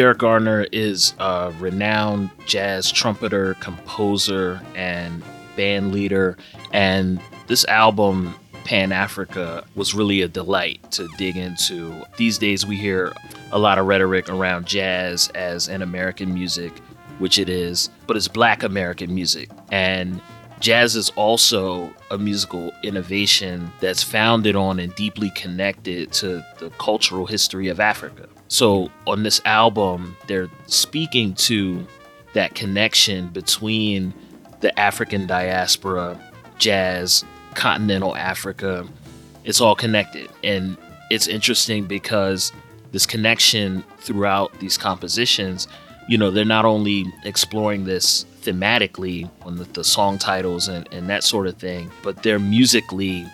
Derek 0.00 0.16
Gardner 0.16 0.66
is 0.72 1.12
a 1.18 1.52
renowned 1.58 2.30
jazz 2.46 2.90
trumpeter, 2.90 3.52
composer, 3.60 4.58
and 4.74 5.22
band 5.56 5.92
leader. 5.92 6.38
And 6.72 7.20
this 7.48 7.66
album, 7.66 8.34
Pan 8.64 8.92
Africa, 8.92 9.62
was 9.74 9.92
really 9.94 10.22
a 10.22 10.28
delight 10.28 10.90
to 10.92 11.06
dig 11.18 11.36
into. 11.36 11.94
These 12.16 12.38
days, 12.38 12.64
we 12.64 12.76
hear 12.76 13.12
a 13.52 13.58
lot 13.58 13.78
of 13.78 13.84
rhetoric 13.84 14.30
around 14.30 14.66
jazz 14.66 15.28
as 15.34 15.68
an 15.68 15.82
American 15.82 16.32
music, 16.32 16.72
which 17.18 17.38
it 17.38 17.50
is, 17.50 17.90
but 18.06 18.16
it's 18.16 18.26
black 18.26 18.62
American 18.62 19.14
music. 19.14 19.50
And 19.70 20.22
jazz 20.60 20.96
is 20.96 21.10
also 21.10 21.92
a 22.10 22.16
musical 22.16 22.72
innovation 22.82 23.70
that's 23.80 24.02
founded 24.02 24.56
on 24.56 24.80
and 24.80 24.94
deeply 24.94 25.28
connected 25.36 26.10
to 26.12 26.42
the 26.58 26.70
cultural 26.78 27.26
history 27.26 27.68
of 27.68 27.80
Africa. 27.80 28.30
So 28.50 28.90
on 29.06 29.22
this 29.22 29.40
album, 29.44 30.16
they're 30.26 30.50
speaking 30.66 31.34
to 31.34 31.86
that 32.34 32.56
connection 32.56 33.28
between 33.28 34.12
the 34.60 34.78
African 34.78 35.28
diaspora, 35.28 36.20
jazz, 36.58 37.24
continental 37.54 38.16
Africa. 38.16 38.88
It's 39.44 39.60
all 39.60 39.76
connected. 39.76 40.28
And 40.42 40.76
it's 41.10 41.28
interesting 41.28 41.84
because 41.86 42.52
this 42.90 43.06
connection 43.06 43.84
throughout 43.98 44.52
these 44.58 44.76
compositions, 44.76 45.68
you 46.08 46.18
know, 46.18 46.32
they're 46.32 46.44
not 46.44 46.64
only 46.64 47.04
exploring 47.24 47.84
this 47.84 48.24
thematically 48.42 49.30
on 49.42 49.58
the, 49.58 49.64
the 49.64 49.84
song 49.84 50.18
titles 50.18 50.66
and, 50.66 50.88
and 50.92 51.08
that 51.08 51.22
sort 51.22 51.46
of 51.46 51.56
thing, 51.56 51.88
but 52.02 52.24
they're 52.24 52.40
musically 52.40 53.24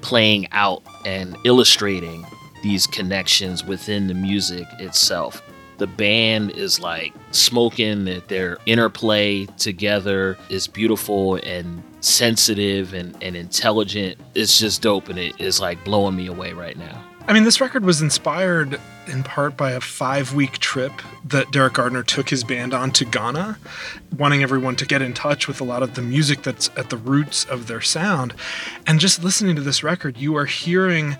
playing 0.00 0.48
out 0.50 0.82
and 1.06 1.36
illustrating 1.44 2.26
these 2.64 2.86
connections 2.86 3.62
within 3.62 4.06
the 4.06 4.14
music 4.14 4.66
itself. 4.78 5.42
The 5.76 5.86
band 5.86 6.52
is 6.52 6.80
like 6.80 7.12
smoking, 7.30 8.06
that 8.06 8.28
their 8.28 8.56
interplay 8.64 9.44
together 9.58 10.38
is 10.48 10.66
beautiful 10.66 11.36
and 11.36 11.82
sensitive 12.00 12.94
and, 12.94 13.14
and 13.22 13.36
intelligent. 13.36 14.18
It's 14.34 14.58
just 14.58 14.80
dope 14.80 15.10
and 15.10 15.18
it 15.18 15.38
is 15.38 15.60
like 15.60 15.84
blowing 15.84 16.16
me 16.16 16.26
away 16.26 16.54
right 16.54 16.76
now. 16.78 17.04
I 17.26 17.34
mean, 17.34 17.44
this 17.44 17.60
record 17.60 17.84
was 17.84 18.00
inspired 18.00 18.80
in 19.08 19.22
part 19.22 19.56
by 19.56 19.72
a 19.72 19.80
five 19.80 20.34
week 20.34 20.58
trip 20.58 20.92
that 21.24 21.50
Derek 21.50 21.74
Gardner 21.74 22.02
took 22.02 22.30
his 22.30 22.44
band 22.44 22.72
on 22.72 22.90
to 22.92 23.04
Ghana, 23.04 23.58
wanting 24.16 24.42
everyone 24.42 24.76
to 24.76 24.86
get 24.86 25.02
in 25.02 25.12
touch 25.12 25.48
with 25.48 25.60
a 25.60 25.64
lot 25.64 25.82
of 25.82 25.94
the 25.94 26.02
music 26.02 26.42
that's 26.42 26.70
at 26.76 26.88
the 26.88 26.96
roots 26.96 27.44
of 27.44 27.66
their 27.66 27.82
sound. 27.82 28.32
And 28.86 29.00
just 29.00 29.22
listening 29.22 29.54
to 29.56 29.62
this 29.62 29.82
record, 29.82 30.16
you 30.16 30.36
are 30.36 30.46
hearing 30.46 31.16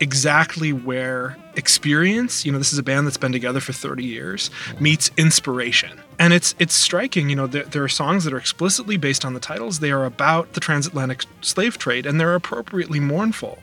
exactly 0.00 0.72
where 0.72 1.36
experience, 1.56 2.44
you 2.44 2.52
know, 2.52 2.58
this 2.58 2.72
is 2.72 2.78
a 2.78 2.82
band 2.82 3.06
that's 3.06 3.16
been 3.16 3.32
together 3.32 3.60
for 3.60 3.72
30 3.72 4.04
years, 4.04 4.50
meets 4.78 5.10
inspiration. 5.16 6.00
And 6.18 6.32
it's 6.32 6.54
it's 6.58 6.74
striking, 6.74 7.28
you 7.30 7.36
know, 7.36 7.46
there, 7.46 7.64
there 7.64 7.82
are 7.82 7.88
songs 7.88 8.24
that 8.24 8.32
are 8.32 8.38
explicitly 8.38 8.96
based 8.96 9.24
on 9.24 9.34
the 9.34 9.40
titles. 9.40 9.80
They 9.80 9.90
are 9.90 10.04
about 10.04 10.52
the 10.52 10.60
transatlantic 10.60 11.24
slave 11.40 11.78
trade 11.78 12.06
and 12.06 12.20
they're 12.20 12.34
appropriately 12.34 13.00
mournful. 13.00 13.58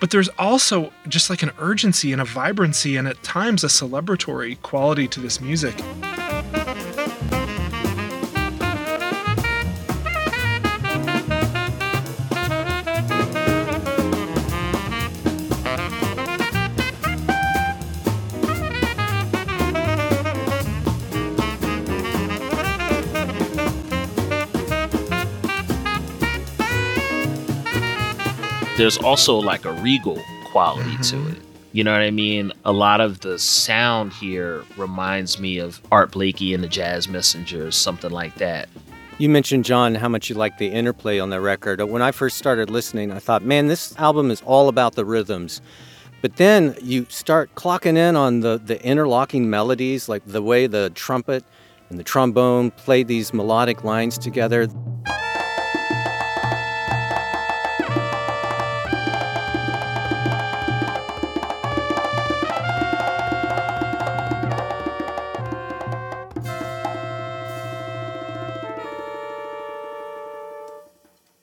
But 0.00 0.10
there's 0.10 0.28
also 0.38 0.92
just 1.08 1.30
like 1.30 1.42
an 1.42 1.52
urgency 1.58 2.12
and 2.12 2.20
a 2.20 2.24
vibrancy 2.24 2.96
and 2.96 3.06
at 3.06 3.22
times 3.22 3.64
a 3.64 3.68
celebratory 3.68 4.60
quality 4.62 5.08
to 5.08 5.20
this 5.20 5.40
music. 5.40 5.74
There's 28.82 28.98
also 28.98 29.36
like 29.36 29.64
a 29.64 29.70
regal 29.74 30.20
quality 30.46 30.96
to 30.96 31.14
mm-hmm. 31.14 31.30
it. 31.34 31.38
You 31.70 31.84
know 31.84 31.92
what 31.92 32.00
I 32.00 32.10
mean? 32.10 32.52
A 32.64 32.72
lot 32.72 33.00
of 33.00 33.20
the 33.20 33.38
sound 33.38 34.12
here 34.12 34.64
reminds 34.76 35.38
me 35.38 35.58
of 35.58 35.80
Art 35.92 36.10
Blakey 36.10 36.52
and 36.52 36.64
the 36.64 36.68
Jazz 36.68 37.06
Messengers, 37.06 37.76
something 37.76 38.10
like 38.10 38.34
that. 38.36 38.68
You 39.18 39.28
mentioned, 39.28 39.64
John, 39.64 39.94
how 39.94 40.08
much 40.08 40.28
you 40.28 40.34
like 40.34 40.58
the 40.58 40.66
interplay 40.66 41.20
on 41.20 41.30
the 41.30 41.40
record. 41.40 41.80
When 41.80 42.02
I 42.02 42.10
first 42.10 42.38
started 42.38 42.70
listening, 42.70 43.12
I 43.12 43.20
thought, 43.20 43.44
man, 43.44 43.68
this 43.68 43.96
album 43.98 44.32
is 44.32 44.42
all 44.42 44.68
about 44.68 44.96
the 44.96 45.04
rhythms. 45.04 45.62
But 46.20 46.34
then 46.34 46.74
you 46.82 47.06
start 47.08 47.54
clocking 47.54 47.96
in 47.96 48.16
on 48.16 48.40
the, 48.40 48.58
the 48.58 48.84
interlocking 48.84 49.48
melodies, 49.48 50.08
like 50.08 50.24
the 50.26 50.42
way 50.42 50.66
the 50.66 50.90
trumpet 50.90 51.44
and 51.88 52.00
the 52.00 52.04
trombone 52.04 52.72
play 52.72 53.04
these 53.04 53.32
melodic 53.32 53.84
lines 53.84 54.18
together. 54.18 54.66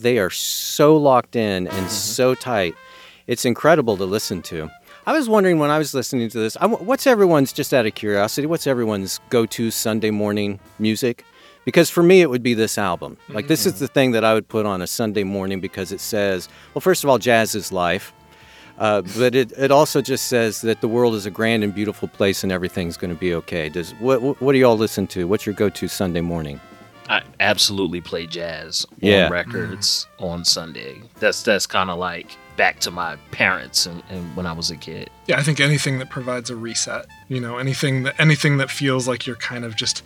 They 0.02 0.18
are 0.18 0.30
so 0.30 0.96
locked 0.96 1.36
in 1.36 1.68
and 1.68 1.92
so 1.92 2.34
tight. 2.34 2.74
It's 3.28 3.44
incredible 3.44 3.98
to 3.98 4.06
listen 4.06 4.42
to. 4.44 4.72
I 5.06 5.12
was 5.12 5.28
wondering 5.28 5.60
when 5.60 5.70
I 5.70 5.78
was 5.78 5.94
listening 5.94 6.30
to 6.30 6.40
this, 6.40 6.56
I, 6.56 6.68
what's 6.68 7.06
everyone's, 7.06 7.52
just 7.52 7.74
out 7.74 7.86
of 7.86 7.96
curiosity, 7.96 8.48
what's 8.48 8.66
everyone's 8.66 9.20
go 9.30 9.46
to 9.48 9.70
Sunday 9.70 10.10
morning 10.10 10.62
music? 10.80 11.26
Because 11.66 11.90
for 11.90 12.02
me, 12.02 12.22
it 12.22 12.30
would 12.30 12.42
be 12.42 12.54
this 12.54 12.78
album. 12.78 13.18
Like, 13.28 13.50
this 13.50 13.66
is 13.66 13.80
the 13.80 13.90
thing 13.90 14.12
that 14.12 14.24
I 14.24 14.34
would 14.34 14.48
put 14.48 14.66
on 14.66 14.82
a 14.82 14.88
Sunday 14.88 15.26
morning 15.26 15.60
because 15.60 15.92
it 15.92 16.00
says, 16.00 16.48
well, 16.74 16.80
first 16.80 17.04
of 17.04 17.10
all, 17.10 17.18
jazz 17.18 17.54
is 17.54 17.74
life. 17.74 18.14
Uh, 18.78 19.02
but 19.18 19.36
it, 19.36 19.52
it 19.58 19.70
also 19.70 20.02
just 20.02 20.28
says 20.28 20.62
that 20.62 20.80
the 20.80 20.88
world 20.88 21.14
is 21.14 21.26
a 21.26 21.32
grand 21.32 21.62
and 21.62 21.76
beautiful 21.76 22.08
place 22.08 22.42
and 22.42 22.54
everything's 22.54 22.96
going 22.96 23.14
to 23.14 23.20
be 23.20 23.34
okay. 23.34 23.68
Does 23.68 23.92
what, 23.96 24.22
what 24.22 24.42
what 24.42 24.54
do 24.54 24.60
y'all 24.60 24.78
listen 24.78 25.08
to? 25.08 25.28
What's 25.28 25.46
your 25.46 25.56
go-to 25.56 25.90
Sunday 25.90 26.22
morning? 26.22 26.62
I 27.10 27.24
absolutely 27.40 28.02
play 28.02 28.28
jazz 28.28 28.86
Yeah. 29.00 29.26
on 29.26 29.32
records 29.32 30.08
on 30.20 30.46
Sunday. 30.46 31.02
That's 31.20 31.42
that's 31.44 31.66
kind 31.66 31.90
of 31.90 31.98
like 31.98 32.38
back 32.56 32.80
to 32.82 32.92
my 32.92 33.16
parents 33.32 33.86
and, 33.86 34.04
and 34.10 34.36
when 34.36 34.46
I 34.46 34.52
was 34.54 34.70
a 34.70 34.78
kid. 34.78 35.10
Yeah, 35.28 35.40
I 35.40 35.44
think 35.44 35.60
anything 35.60 35.98
that 36.00 36.10
provides 36.10 36.50
a 36.50 36.56
reset, 36.56 37.08
you 37.28 37.40
know, 37.42 37.58
anything 37.58 38.04
that 38.04 38.20
anything 38.20 38.58
that 38.58 38.70
feels 38.70 39.08
like 39.08 39.26
you're 39.26 39.38
kind 39.38 39.66
of 39.66 39.76
just 39.76 40.04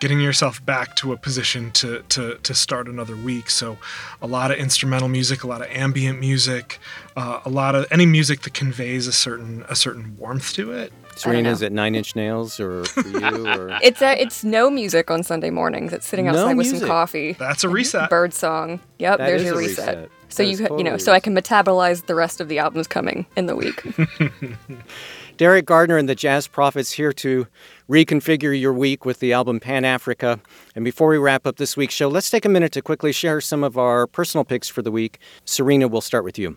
getting 0.00 0.20
yourself 0.20 0.64
back 0.64 0.94
to 0.96 1.12
a 1.12 1.16
position 1.16 1.70
to 1.72 2.02
to 2.10 2.36
to 2.42 2.54
start 2.54 2.88
another 2.88 3.16
week. 3.16 3.50
So, 3.50 3.78
a 4.22 4.26
lot 4.26 4.50
of 4.50 4.58
instrumental 4.58 5.08
music, 5.08 5.42
a 5.42 5.46
lot 5.46 5.60
of 5.62 5.68
ambient 5.68 6.20
music, 6.20 6.78
uh, 7.16 7.40
a 7.44 7.48
lot 7.50 7.74
of 7.74 7.86
any 7.90 8.06
music 8.06 8.42
that 8.42 8.54
conveys 8.54 9.06
a 9.06 9.12
certain 9.12 9.64
a 9.68 9.76
certain 9.76 10.16
warmth 10.18 10.52
to 10.54 10.72
it. 10.72 10.92
Serena, 11.16 11.48
is 11.50 11.62
it 11.62 11.72
Nine 11.72 11.94
Inch 11.94 12.14
Nails 12.14 12.60
or 12.60 12.84
for 12.84 13.00
you? 13.08 13.46
Or 13.48 13.78
It's 13.82 14.02
a, 14.02 14.20
it's 14.20 14.44
no 14.44 14.68
music 14.68 15.10
on 15.10 15.22
Sunday 15.22 15.48
mornings. 15.48 15.94
It's 15.94 16.06
sitting 16.06 16.26
No 16.26 16.32
outside 16.32 16.58
with 16.58 16.66
music. 16.66 16.80
some 16.80 16.88
coffee. 16.88 17.32
That's 17.32 17.64
a 17.64 17.70
reset. 17.70 18.10
Bird 18.10 18.34
song. 18.34 18.80
Yep, 18.98 19.16
That 19.18 19.26
there's 19.26 19.40
is 19.40 19.46
your 19.46 19.54
a 19.54 19.58
reset. 19.58 19.86
reset. 19.96 20.10
So 20.28 20.42
That 20.42 20.46
you 20.48 20.52
is 20.52 20.58
ca- 20.60 20.64
you 20.76 20.84
know, 20.84 20.90
totally 20.90 20.98
so 20.98 21.12
I 21.12 21.20
can 21.20 21.34
metabolize 21.34 22.04
the 22.04 22.14
rest 22.14 22.42
of 22.42 22.48
the 22.48 22.58
albums 22.58 22.86
coming 22.86 23.24
in 23.34 23.46
the 23.46 23.56
week. 23.56 23.82
Derek 25.36 25.66
Gardner 25.66 25.98
and 25.98 26.08
the 26.08 26.14
Jazz 26.14 26.46
Prophets 26.46 26.92
here 26.92 27.12
to 27.14 27.46
reconfigure 27.90 28.58
your 28.58 28.72
week 28.72 29.04
with 29.04 29.20
the 29.20 29.34
album 29.34 29.60
Pan 29.60 29.84
Africa. 29.84 30.40
And 30.74 30.82
before 30.82 31.08
we 31.08 31.18
wrap 31.18 31.46
up 31.46 31.56
this 31.56 31.76
week's 31.76 31.92
show, 31.92 32.08
let's 32.08 32.30
take 32.30 32.46
a 32.46 32.48
minute 32.48 32.72
to 32.72 32.80
quickly 32.80 33.12
share 33.12 33.42
some 33.42 33.62
of 33.62 33.76
our 33.76 34.06
personal 34.06 34.44
picks 34.44 34.68
for 34.68 34.80
the 34.80 34.90
week. 34.90 35.18
Serena, 35.44 35.88
we'll 35.88 36.00
start 36.00 36.24
with 36.24 36.38
you. 36.38 36.56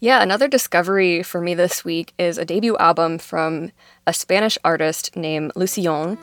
Yeah, 0.00 0.22
another 0.22 0.48
discovery 0.48 1.22
for 1.22 1.42
me 1.42 1.54
this 1.54 1.84
week 1.84 2.14
is 2.18 2.38
a 2.38 2.46
debut 2.46 2.76
album 2.78 3.18
from 3.18 3.72
a 4.06 4.14
Spanish 4.14 4.56
artist 4.64 5.14
named 5.14 5.52
Lucion. 5.54 6.18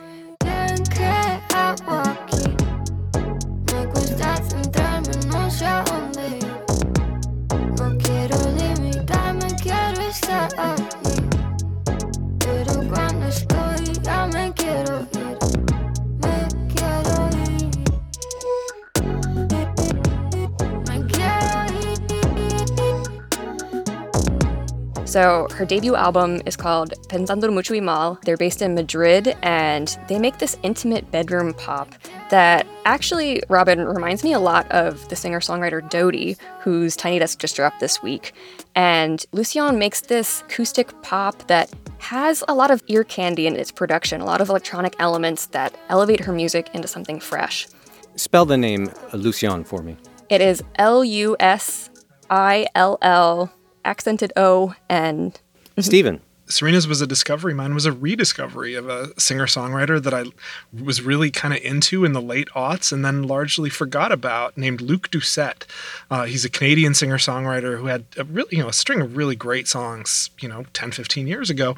So 25.12 25.46
her 25.56 25.66
debut 25.66 25.94
album 25.94 26.40
is 26.46 26.56
called 26.56 26.94
Pensando 27.08 27.52
Mucho 27.52 27.74
y 27.74 27.80
Mal. 27.80 28.18
They're 28.24 28.38
based 28.38 28.62
in 28.62 28.74
Madrid 28.74 29.36
and 29.42 29.94
they 30.08 30.18
make 30.18 30.38
this 30.38 30.56
intimate 30.62 31.10
bedroom 31.10 31.52
pop 31.52 31.92
that 32.30 32.66
actually, 32.86 33.42
Robin, 33.50 33.84
reminds 33.84 34.24
me 34.24 34.32
a 34.32 34.38
lot 34.38 34.66
of 34.72 35.06
the 35.10 35.16
singer 35.16 35.40
songwriter 35.40 35.86
Dodie, 35.90 36.38
whose 36.60 36.96
Tiny 36.96 37.18
Desk 37.18 37.38
just 37.38 37.54
dropped 37.56 37.78
this 37.78 38.02
week. 38.02 38.32
And 38.74 39.22
Lucian 39.32 39.78
makes 39.78 40.00
this 40.00 40.44
acoustic 40.48 41.02
pop 41.02 41.46
that 41.46 41.70
has 41.98 42.42
a 42.48 42.54
lot 42.54 42.70
of 42.70 42.82
ear 42.86 43.04
candy 43.04 43.46
in 43.46 43.54
its 43.54 43.70
production, 43.70 44.22
a 44.22 44.24
lot 44.24 44.40
of 44.40 44.48
electronic 44.48 44.96
elements 44.98 45.44
that 45.48 45.76
elevate 45.90 46.20
her 46.20 46.32
music 46.32 46.70
into 46.72 46.88
something 46.88 47.20
fresh. 47.20 47.68
Spell 48.16 48.46
the 48.46 48.56
name 48.56 48.90
Lucian 49.12 49.64
for 49.64 49.82
me. 49.82 49.98
It 50.30 50.40
is 50.40 50.62
L 50.76 51.04
U 51.04 51.36
S 51.38 51.90
I 52.30 52.66
L 52.74 52.96
L, 53.02 53.52
accented 53.84 54.32
O, 54.36 54.74
and 54.88 55.40
Stephen. 55.78 56.20
Serena's 56.52 56.86
was 56.86 57.00
a 57.00 57.06
discovery. 57.06 57.54
Mine 57.54 57.74
was 57.74 57.86
a 57.86 57.92
rediscovery 57.92 58.74
of 58.74 58.88
a 58.88 59.18
singer 59.18 59.46
songwriter 59.46 60.02
that 60.02 60.12
I 60.12 60.24
was 60.72 61.00
really 61.00 61.30
kind 61.30 61.54
of 61.54 61.62
into 61.62 62.04
in 62.04 62.12
the 62.12 62.20
late 62.20 62.48
aughts 62.50 62.92
and 62.92 63.04
then 63.04 63.22
largely 63.22 63.70
forgot 63.70 64.12
about, 64.12 64.58
named 64.58 64.80
Luke 64.80 65.10
Doucet. 65.10 65.66
Uh, 66.10 66.24
he's 66.24 66.44
a 66.44 66.50
Canadian 66.50 66.94
singer 66.94 67.16
songwriter 67.16 67.78
who 67.78 67.86
had 67.86 68.04
a 68.18 68.24
really, 68.24 68.56
you 68.56 68.62
know, 68.62 68.68
a 68.68 68.72
string 68.72 69.00
of 69.00 69.16
really 69.16 69.36
great 69.36 69.66
songs, 69.66 70.30
you 70.40 70.48
know, 70.48 70.64
10, 70.74 70.92
15 70.92 71.26
years 71.26 71.48
ago. 71.48 71.76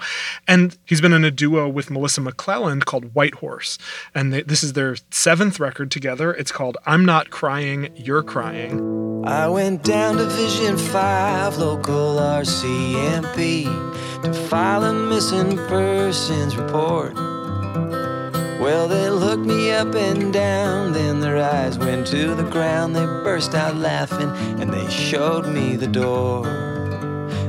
And 0.48 0.76
he's 0.84 1.00
been 1.00 1.12
in 1.12 1.24
a 1.24 1.30
duo 1.30 1.68
with 1.68 1.90
Melissa 1.90 2.20
McClelland 2.20 2.84
called 2.84 3.14
White 3.14 3.36
Horse. 3.36 3.78
And 4.14 4.32
they, 4.32 4.42
this 4.42 4.64
is 4.64 4.72
their 4.72 4.96
seventh 5.10 5.60
record 5.60 5.90
together. 5.90 6.32
It's 6.32 6.52
called 6.52 6.76
I'm 6.84 7.04
Not 7.04 7.30
Crying, 7.30 7.92
You're 7.96 8.22
Crying. 8.22 9.13
I 9.26 9.48
went 9.48 9.82
down 9.82 10.18
to 10.18 10.26
Vision 10.26 10.76
5, 10.76 11.56
local 11.56 12.16
RCMP, 12.16 13.64
to 14.22 14.32
file 14.34 14.84
a 14.84 14.92
missing 14.92 15.56
persons 15.56 16.58
report. 16.58 17.14
Well, 18.60 18.87
they 18.87 19.08
looked 19.08 19.46
me 19.46 19.72
up 19.72 19.94
and 19.94 20.30
down, 20.30 20.92
then 20.92 21.20
their 21.20 21.38
eyes 21.42 21.78
went 21.78 22.06
to 22.08 22.34
the 22.34 22.42
ground. 22.42 22.94
They 22.94 23.06
burst 23.06 23.54
out 23.54 23.76
laughing 23.76 24.28
and 24.60 24.70
they 24.70 24.90
showed 24.90 25.46
me 25.46 25.76
the 25.76 25.87
door. 25.87 26.46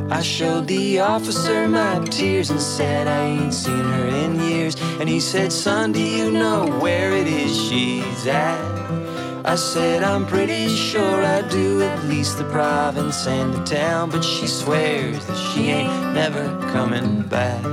I 0.09 0.21
showed 0.21 0.67
the 0.67 0.99
officer 1.01 1.67
my 1.67 1.99
tears 2.05 2.51
and 2.51 2.61
said 2.61 3.07
I 3.07 3.25
ain't 3.25 3.53
seen 3.53 3.83
her 3.83 4.05
in 4.05 4.39
years. 4.39 4.77
And 5.01 5.09
he 5.09 5.19
said, 5.19 5.51
Son, 5.51 5.91
do 5.91 6.01
you 6.01 6.31
know 6.31 6.67
where 6.79 7.11
it 7.11 7.27
is 7.27 7.53
she's 7.53 8.27
at? 8.27 9.04
I 9.47 9.53
said, 9.53 10.01
I'm 10.01 10.25
pretty 10.25 10.67
sure 10.69 11.23
I 11.23 11.47
do, 11.49 11.83
at 11.83 12.03
least 12.05 12.39
the 12.39 12.45
province 12.45 13.27
and 13.27 13.53
the 13.53 13.63
town. 13.63 14.09
But 14.09 14.23
she 14.23 14.47
swears 14.47 15.23
that 15.27 15.37
she 15.37 15.67
ain't 15.67 16.13
never 16.15 16.47
coming 16.71 17.21
back. 17.21 17.63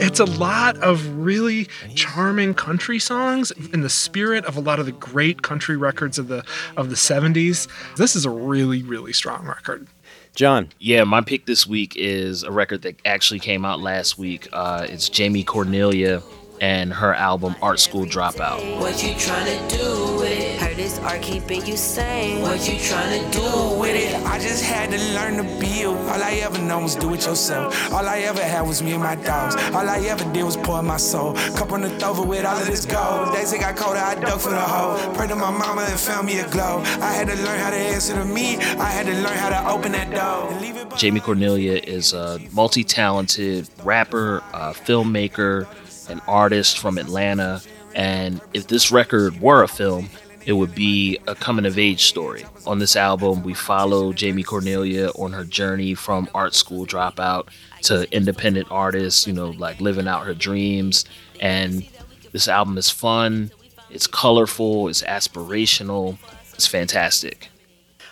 It's 0.00 0.18
a 0.18 0.24
lot 0.24 0.76
of 0.78 1.06
really 1.16 1.68
charming 1.94 2.52
country 2.54 2.98
songs 2.98 3.52
in 3.72 3.82
the 3.82 3.88
spirit 3.88 4.44
of 4.44 4.56
a 4.56 4.60
lot 4.60 4.80
of 4.80 4.86
the 4.86 4.92
great 4.92 5.42
country 5.42 5.76
records 5.76 6.18
of 6.18 6.26
the 6.26 6.44
of 6.76 6.90
the 6.90 6.96
70s. 6.96 7.68
This 7.96 8.16
is 8.16 8.24
a 8.24 8.30
really 8.30 8.82
really 8.82 9.12
strong 9.12 9.46
record. 9.46 9.86
John. 10.34 10.70
Yeah, 10.80 11.04
my 11.04 11.20
pick 11.20 11.46
this 11.46 11.64
week 11.64 11.94
is 11.96 12.42
a 12.42 12.50
record 12.50 12.82
that 12.82 13.00
actually 13.06 13.38
came 13.38 13.64
out 13.64 13.78
last 13.78 14.18
week. 14.18 14.48
Uh, 14.52 14.84
it's 14.90 15.08
Jamee 15.08 15.46
Cornelia 15.46 16.24
and 16.64 16.94
her 16.94 17.12
album 17.12 17.54
Art 17.60 17.78
School 17.78 18.06
Dropout. 18.06 18.80
What 18.80 19.02
you 19.02 19.12
tryna 19.26 19.58
do 19.68 20.16
with 20.16 20.30
it? 20.30 20.58
Heard 20.62 20.76
this 20.78 20.98
art 21.00 21.20
keeping 21.20 21.64
you 21.66 21.76
sane. 21.76 22.40
What 22.40 22.66
you 22.66 22.76
tryna 22.78 23.20
do 23.30 23.78
with 23.78 23.94
it? 23.94 24.14
I 24.24 24.38
just 24.38 24.64
had 24.64 24.90
to 24.90 24.98
learn 25.16 25.36
to 25.36 25.44
build. 25.60 25.98
All 26.08 26.22
I 26.22 26.40
ever 26.46 26.58
known 26.58 26.84
was 26.84 26.94
do 26.94 27.12
it 27.12 27.26
yourself. 27.26 27.92
All 27.92 28.08
I 28.08 28.20
ever 28.20 28.40
had 28.40 28.62
was 28.62 28.82
me 28.82 28.92
and 28.92 29.02
my 29.02 29.14
dogs. 29.16 29.56
All 29.76 29.86
I 29.96 29.98
ever 30.12 30.24
did 30.32 30.42
was 30.42 30.56
pour 30.56 30.82
my 30.82 30.96
soul. 30.96 31.34
Cup 31.58 31.70
on 31.72 31.82
the 31.82 31.90
thrower 31.98 32.24
with 32.24 32.46
all 32.46 32.56
of 32.56 32.66
this 32.66 32.86
gold. 32.86 33.34
Days 33.34 33.52
it 33.52 33.60
got 33.60 33.76
colder, 33.76 33.98
I 33.98 34.14
dug 34.14 34.40
for 34.40 34.48
the 34.48 34.66
hole. 34.74 34.96
Prayed 35.14 35.28
to 35.28 35.36
my 35.36 35.50
mama 35.50 35.82
and 35.82 36.00
found 36.00 36.26
me 36.26 36.38
a 36.38 36.48
glow. 36.48 36.80
I 37.08 37.12
had 37.12 37.26
to 37.28 37.36
learn 37.44 37.58
how 37.58 37.70
to 37.76 37.76
answer 37.76 38.14
to 38.14 38.24
me. 38.24 38.56
I 38.88 38.88
had 38.96 39.04
to 39.04 39.12
learn 39.12 39.36
how 39.36 39.50
to 39.50 39.60
open 39.68 39.92
that 39.92 40.08
door. 40.10 40.50
and 40.50 40.62
leave 40.62 40.76
it 40.78 40.84
Jamee 40.96 41.20
Cornelia 41.20 41.74
is 41.74 42.12
a 42.12 42.38
multi 42.52 42.84
talented 42.84 43.68
rapper, 43.82 44.42
uh, 44.52 44.72
filmmaker, 44.72 45.66
an 46.08 46.20
artist 46.26 46.78
from 46.78 46.98
Atlanta. 46.98 47.60
And 47.94 48.40
if 48.52 48.66
this 48.66 48.90
record 48.90 49.40
were 49.40 49.62
a 49.62 49.68
film, 49.68 50.08
it 50.46 50.52
would 50.52 50.74
be 50.74 51.18
a 51.26 51.34
coming 51.34 51.64
of 51.64 51.78
age 51.78 52.04
story. 52.04 52.44
On 52.66 52.78
this 52.78 52.96
album, 52.96 53.42
we 53.42 53.54
follow 53.54 54.12
Jamee 54.12 54.44
Cornelia 54.44 55.08
on 55.10 55.32
her 55.32 55.44
journey 55.44 55.94
from 55.94 56.28
art 56.34 56.54
school 56.54 56.86
dropout 56.86 57.48
to 57.82 58.12
independent 58.14 58.68
artist, 58.70 59.26
you 59.26 59.32
know, 59.32 59.50
like 59.50 59.80
living 59.80 60.08
out 60.08 60.26
her 60.26 60.34
dreams. 60.34 61.04
And 61.40 61.86
this 62.32 62.48
album 62.48 62.76
is 62.76 62.90
fun, 62.90 63.50
it's 63.90 64.06
colorful, 64.06 64.88
it's 64.88 65.02
aspirational, 65.02 66.18
it's 66.52 66.66
fantastic. 66.66 67.48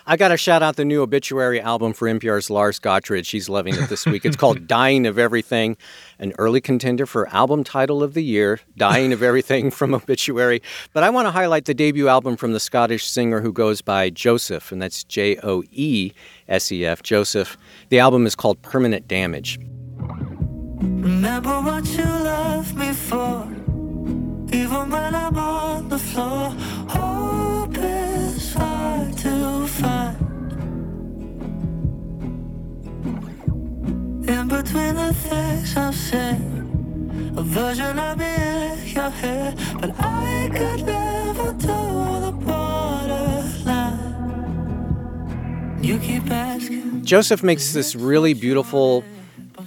I 0.05 0.17
got 0.17 0.29
to 0.29 0.37
shout 0.37 0.61
out 0.61 0.75
the 0.75 0.83
new 0.83 1.01
obituary 1.01 1.61
album 1.61 1.93
for 1.93 2.09
NPR's 2.09 2.49
Lars 2.49 2.77
Gotrich. 2.77 3.31
He's 3.31 3.47
loving 3.47 3.75
it 3.75 3.87
this 3.87 4.05
week. 4.05 4.25
It's 4.25 4.35
called 4.35 4.67
Dying 4.67 5.07
of 5.07 5.17
Everything, 5.17 5.77
an 6.19 6.33
early 6.37 6.59
contender 6.59 7.05
for 7.05 7.29
album 7.29 7.63
title 7.63 8.03
of 8.03 8.13
the 8.13 8.23
year, 8.23 8.59
Dying 8.75 9.13
of 9.13 9.23
Everything 9.23 9.71
from 9.71 9.93
Obituary. 9.93 10.61
But 10.91 11.03
I 11.03 11.09
want 11.09 11.27
to 11.27 11.31
highlight 11.31 11.65
the 11.65 11.73
debut 11.73 12.09
album 12.09 12.35
from 12.35 12.51
the 12.51 12.59
Scottish 12.59 13.07
singer 13.07 13.39
who 13.39 13.53
goes 13.53 13.81
by 13.81 14.09
Joesef, 14.09 14.73
and 14.73 14.81
that's 14.81 15.05
J 15.05 15.37
O 15.41 15.63
E 15.71 16.11
S 16.49 16.69
E 16.71 16.85
F, 16.85 17.01
Joesef. 17.01 17.55
The 17.87 17.99
album 17.99 18.25
is 18.25 18.35
called 18.35 18.61
Permanent 18.61 19.07
Damage. 19.07 19.57
Remember 19.99 21.61
what 21.61 21.85
you 21.85 22.03
left 22.03 22.75
me 22.75 22.91
for. 22.91 23.47
Even 24.53 24.89
when 24.89 25.15
I'm 25.15 25.37
on 25.37 25.87
the 25.87 25.97
floor, 25.97 26.49
hope 26.89 27.77
is 29.25 29.41
hard 29.41 29.67
to 29.67 29.73
find. 29.73 30.17
In 34.29 34.47
between 34.47 34.95
the 34.95 35.13
things 35.13 35.77
I've 35.77 35.95
a 37.35 37.41
version 37.43 37.99
of 37.99 38.19
your 38.19 39.11
but 39.79 39.91
I 39.99 40.49
could 40.51 40.85
never 40.85 41.51
do 41.53 41.67
the 42.25 42.31
borderline. 42.45 43.99
You 45.81 45.97
keep 45.99 46.29
asking. 46.29 47.01
Joesef 47.01 47.43
makes 47.43 47.73
this 47.73 47.95
really 47.95 48.33
beautiful 48.33 49.03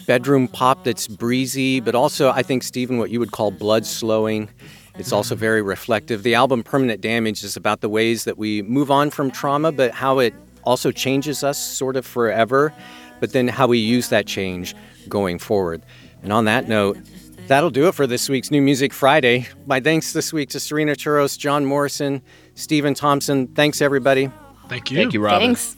bedroom 0.07 0.49
pop 0.49 0.85
that's 0.85 1.09
breezy, 1.09 1.81
but 1.81 1.95
also, 1.95 2.31
I 2.31 2.43
think, 2.43 2.63
Stephen, 2.63 2.99
what 2.99 3.11
you 3.11 3.19
would 3.19 3.33
call 3.33 3.51
blood 3.51 3.85
slowing. 3.85 4.49
It's 4.99 5.13
also 5.13 5.35
very 5.35 5.63
reflective. 5.63 6.23
The 6.23 6.35
album 6.35 6.63
Permanent 6.63 7.01
Damage 7.01 7.45
is 7.45 7.57
about 7.57 7.81
the 7.81 7.89
ways 7.89 8.25
that 8.25 8.39
we 8.39 8.63
move 8.63 8.91
on 8.91 9.11
from 9.11 9.31
trauma, 9.31 9.71
but 9.71 9.93
how 9.93 10.19
it 10.19 10.35
also 10.65 10.91
changes 10.91 11.45
us 11.45 11.59
sort 11.59 11.97
of 11.97 12.07
forever, 12.07 12.73
but 13.21 13.33
then 13.33 13.47
how 13.47 13.67
we 13.67 13.79
use 13.79 14.09
that 14.09 14.27
change 14.27 14.75
going 15.09 15.39
forward. 15.39 15.83
And 16.23 16.33
on 16.33 16.47
that 16.47 16.67
note, 16.67 16.99
that'll 17.47 17.71
do 17.71 17.89
it 17.89 17.95
for 17.95 18.07
this 18.07 18.29
week's 18.29 18.51
New 18.51 18.63
Music 18.63 18.93
Friday. 18.93 19.47
My 19.67 19.81
thanks 19.81 20.13
this 20.13 20.33
week 20.33 20.49
to 20.51 20.59
Cyrena 20.59 20.97
Touros, 20.97 21.39
John 21.39 21.65
Morrison, 21.67 22.23
Stephen 22.55 22.95
Thompson. 22.95 23.49
Thanks, 23.49 23.83
everybody. 23.83 24.31
Thank 24.69 24.91
you. 24.91 24.97
Thank 24.97 25.13
you, 25.13 25.21
Robin. 25.21 25.55
Thanks. 25.55 25.77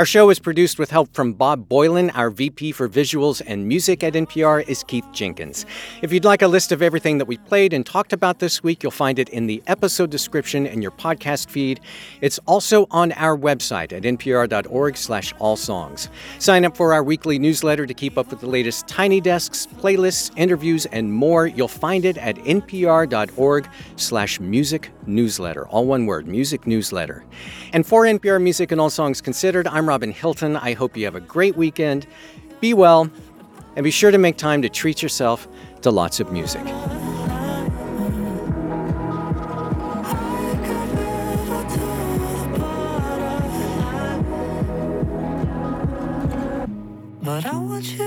Our 0.00 0.06
show 0.06 0.30
is 0.30 0.38
produced 0.38 0.78
with 0.78 0.90
help 0.90 1.12
from 1.12 1.34
Bob 1.34 1.68
Boylan. 1.68 2.08
Our 2.12 2.30
VP 2.30 2.72
for 2.72 2.88
Visuals 2.88 3.42
and 3.46 3.68
Music 3.68 4.02
at 4.02 4.14
NPR 4.14 4.66
is 4.66 4.82
Keith 4.82 5.04
Jenkins. 5.12 5.66
If 6.00 6.10
you'd 6.10 6.24
like 6.24 6.40
a 6.40 6.48
list 6.48 6.72
of 6.72 6.80
everything 6.80 7.18
that 7.18 7.26
we 7.26 7.36
played 7.36 7.74
and 7.74 7.84
talked 7.84 8.14
about 8.14 8.38
this 8.38 8.62
week, 8.62 8.82
you'll 8.82 8.92
find 8.92 9.18
it 9.18 9.28
in 9.28 9.46
the 9.46 9.62
episode 9.66 10.08
description 10.08 10.64
in 10.64 10.80
your 10.80 10.90
podcast 10.90 11.50
feed. 11.50 11.80
It's 12.22 12.38
also 12.46 12.86
on 12.90 13.12
our 13.12 13.36
website 13.36 13.92
at 13.92 14.04
npr.org 14.04 14.96
slash 14.96 15.34
all 15.38 15.56
songs. 15.58 16.08
Sign 16.38 16.64
up 16.64 16.78
for 16.78 16.94
our 16.94 17.04
weekly 17.04 17.38
newsletter 17.38 17.84
to 17.84 17.92
keep 17.92 18.16
up 18.16 18.30
with 18.30 18.40
the 18.40 18.48
latest 18.48 18.88
Tiny 18.88 19.20
Desks, 19.20 19.66
playlists, 19.66 20.30
interviews, 20.34 20.86
and 20.86 21.12
more. 21.12 21.46
You'll 21.46 21.68
find 21.68 22.06
it 22.06 22.16
at 22.16 22.36
npr.org 22.36 23.68
slash 23.96 24.40
music 24.40 24.92
newsletter. 25.06 25.66
All 25.66 25.84
one 25.84 26.06
word, 26.06 26.26
music 26.26 26.66
newsletter. 26.66 27.22
And 27.74 27.86
for 27.86 28.04
NPR 28.04 28.42
Music 28.42 28.72
and 28.72 28.80
All 28.80 28.88
Songs 28.88 29.20
Considered, 29.20 29.66
I'm 29.68 29.89
Robin 29.90 30.12
Hilton. 30.12 30.56
I 30.56 30.74
hope 30.74 30.96
you 30.96 31.04
have 31.04 31.16
a 31.16 31.20
great 31.20 31.56
weekend. 31.56 32.06
Be 32.60 32.72
well, 32.72 33.10
and 33.74 33.82
be 33.82 33.90
sure 33.90 34.12
to 34.12 34.18
make 34.18 34.36
time 34.36 34.62
to 34.62 34.68
treat 34.68 35.02
yourself 35.02 35.48
to 35.82 35.90
lots 35.90 36.20
of 36.20 36.30
music. 36.30 36.64
But 47.20 47.46
I 47.46 47.56
want 47.56 47.90
you 47.90 47.99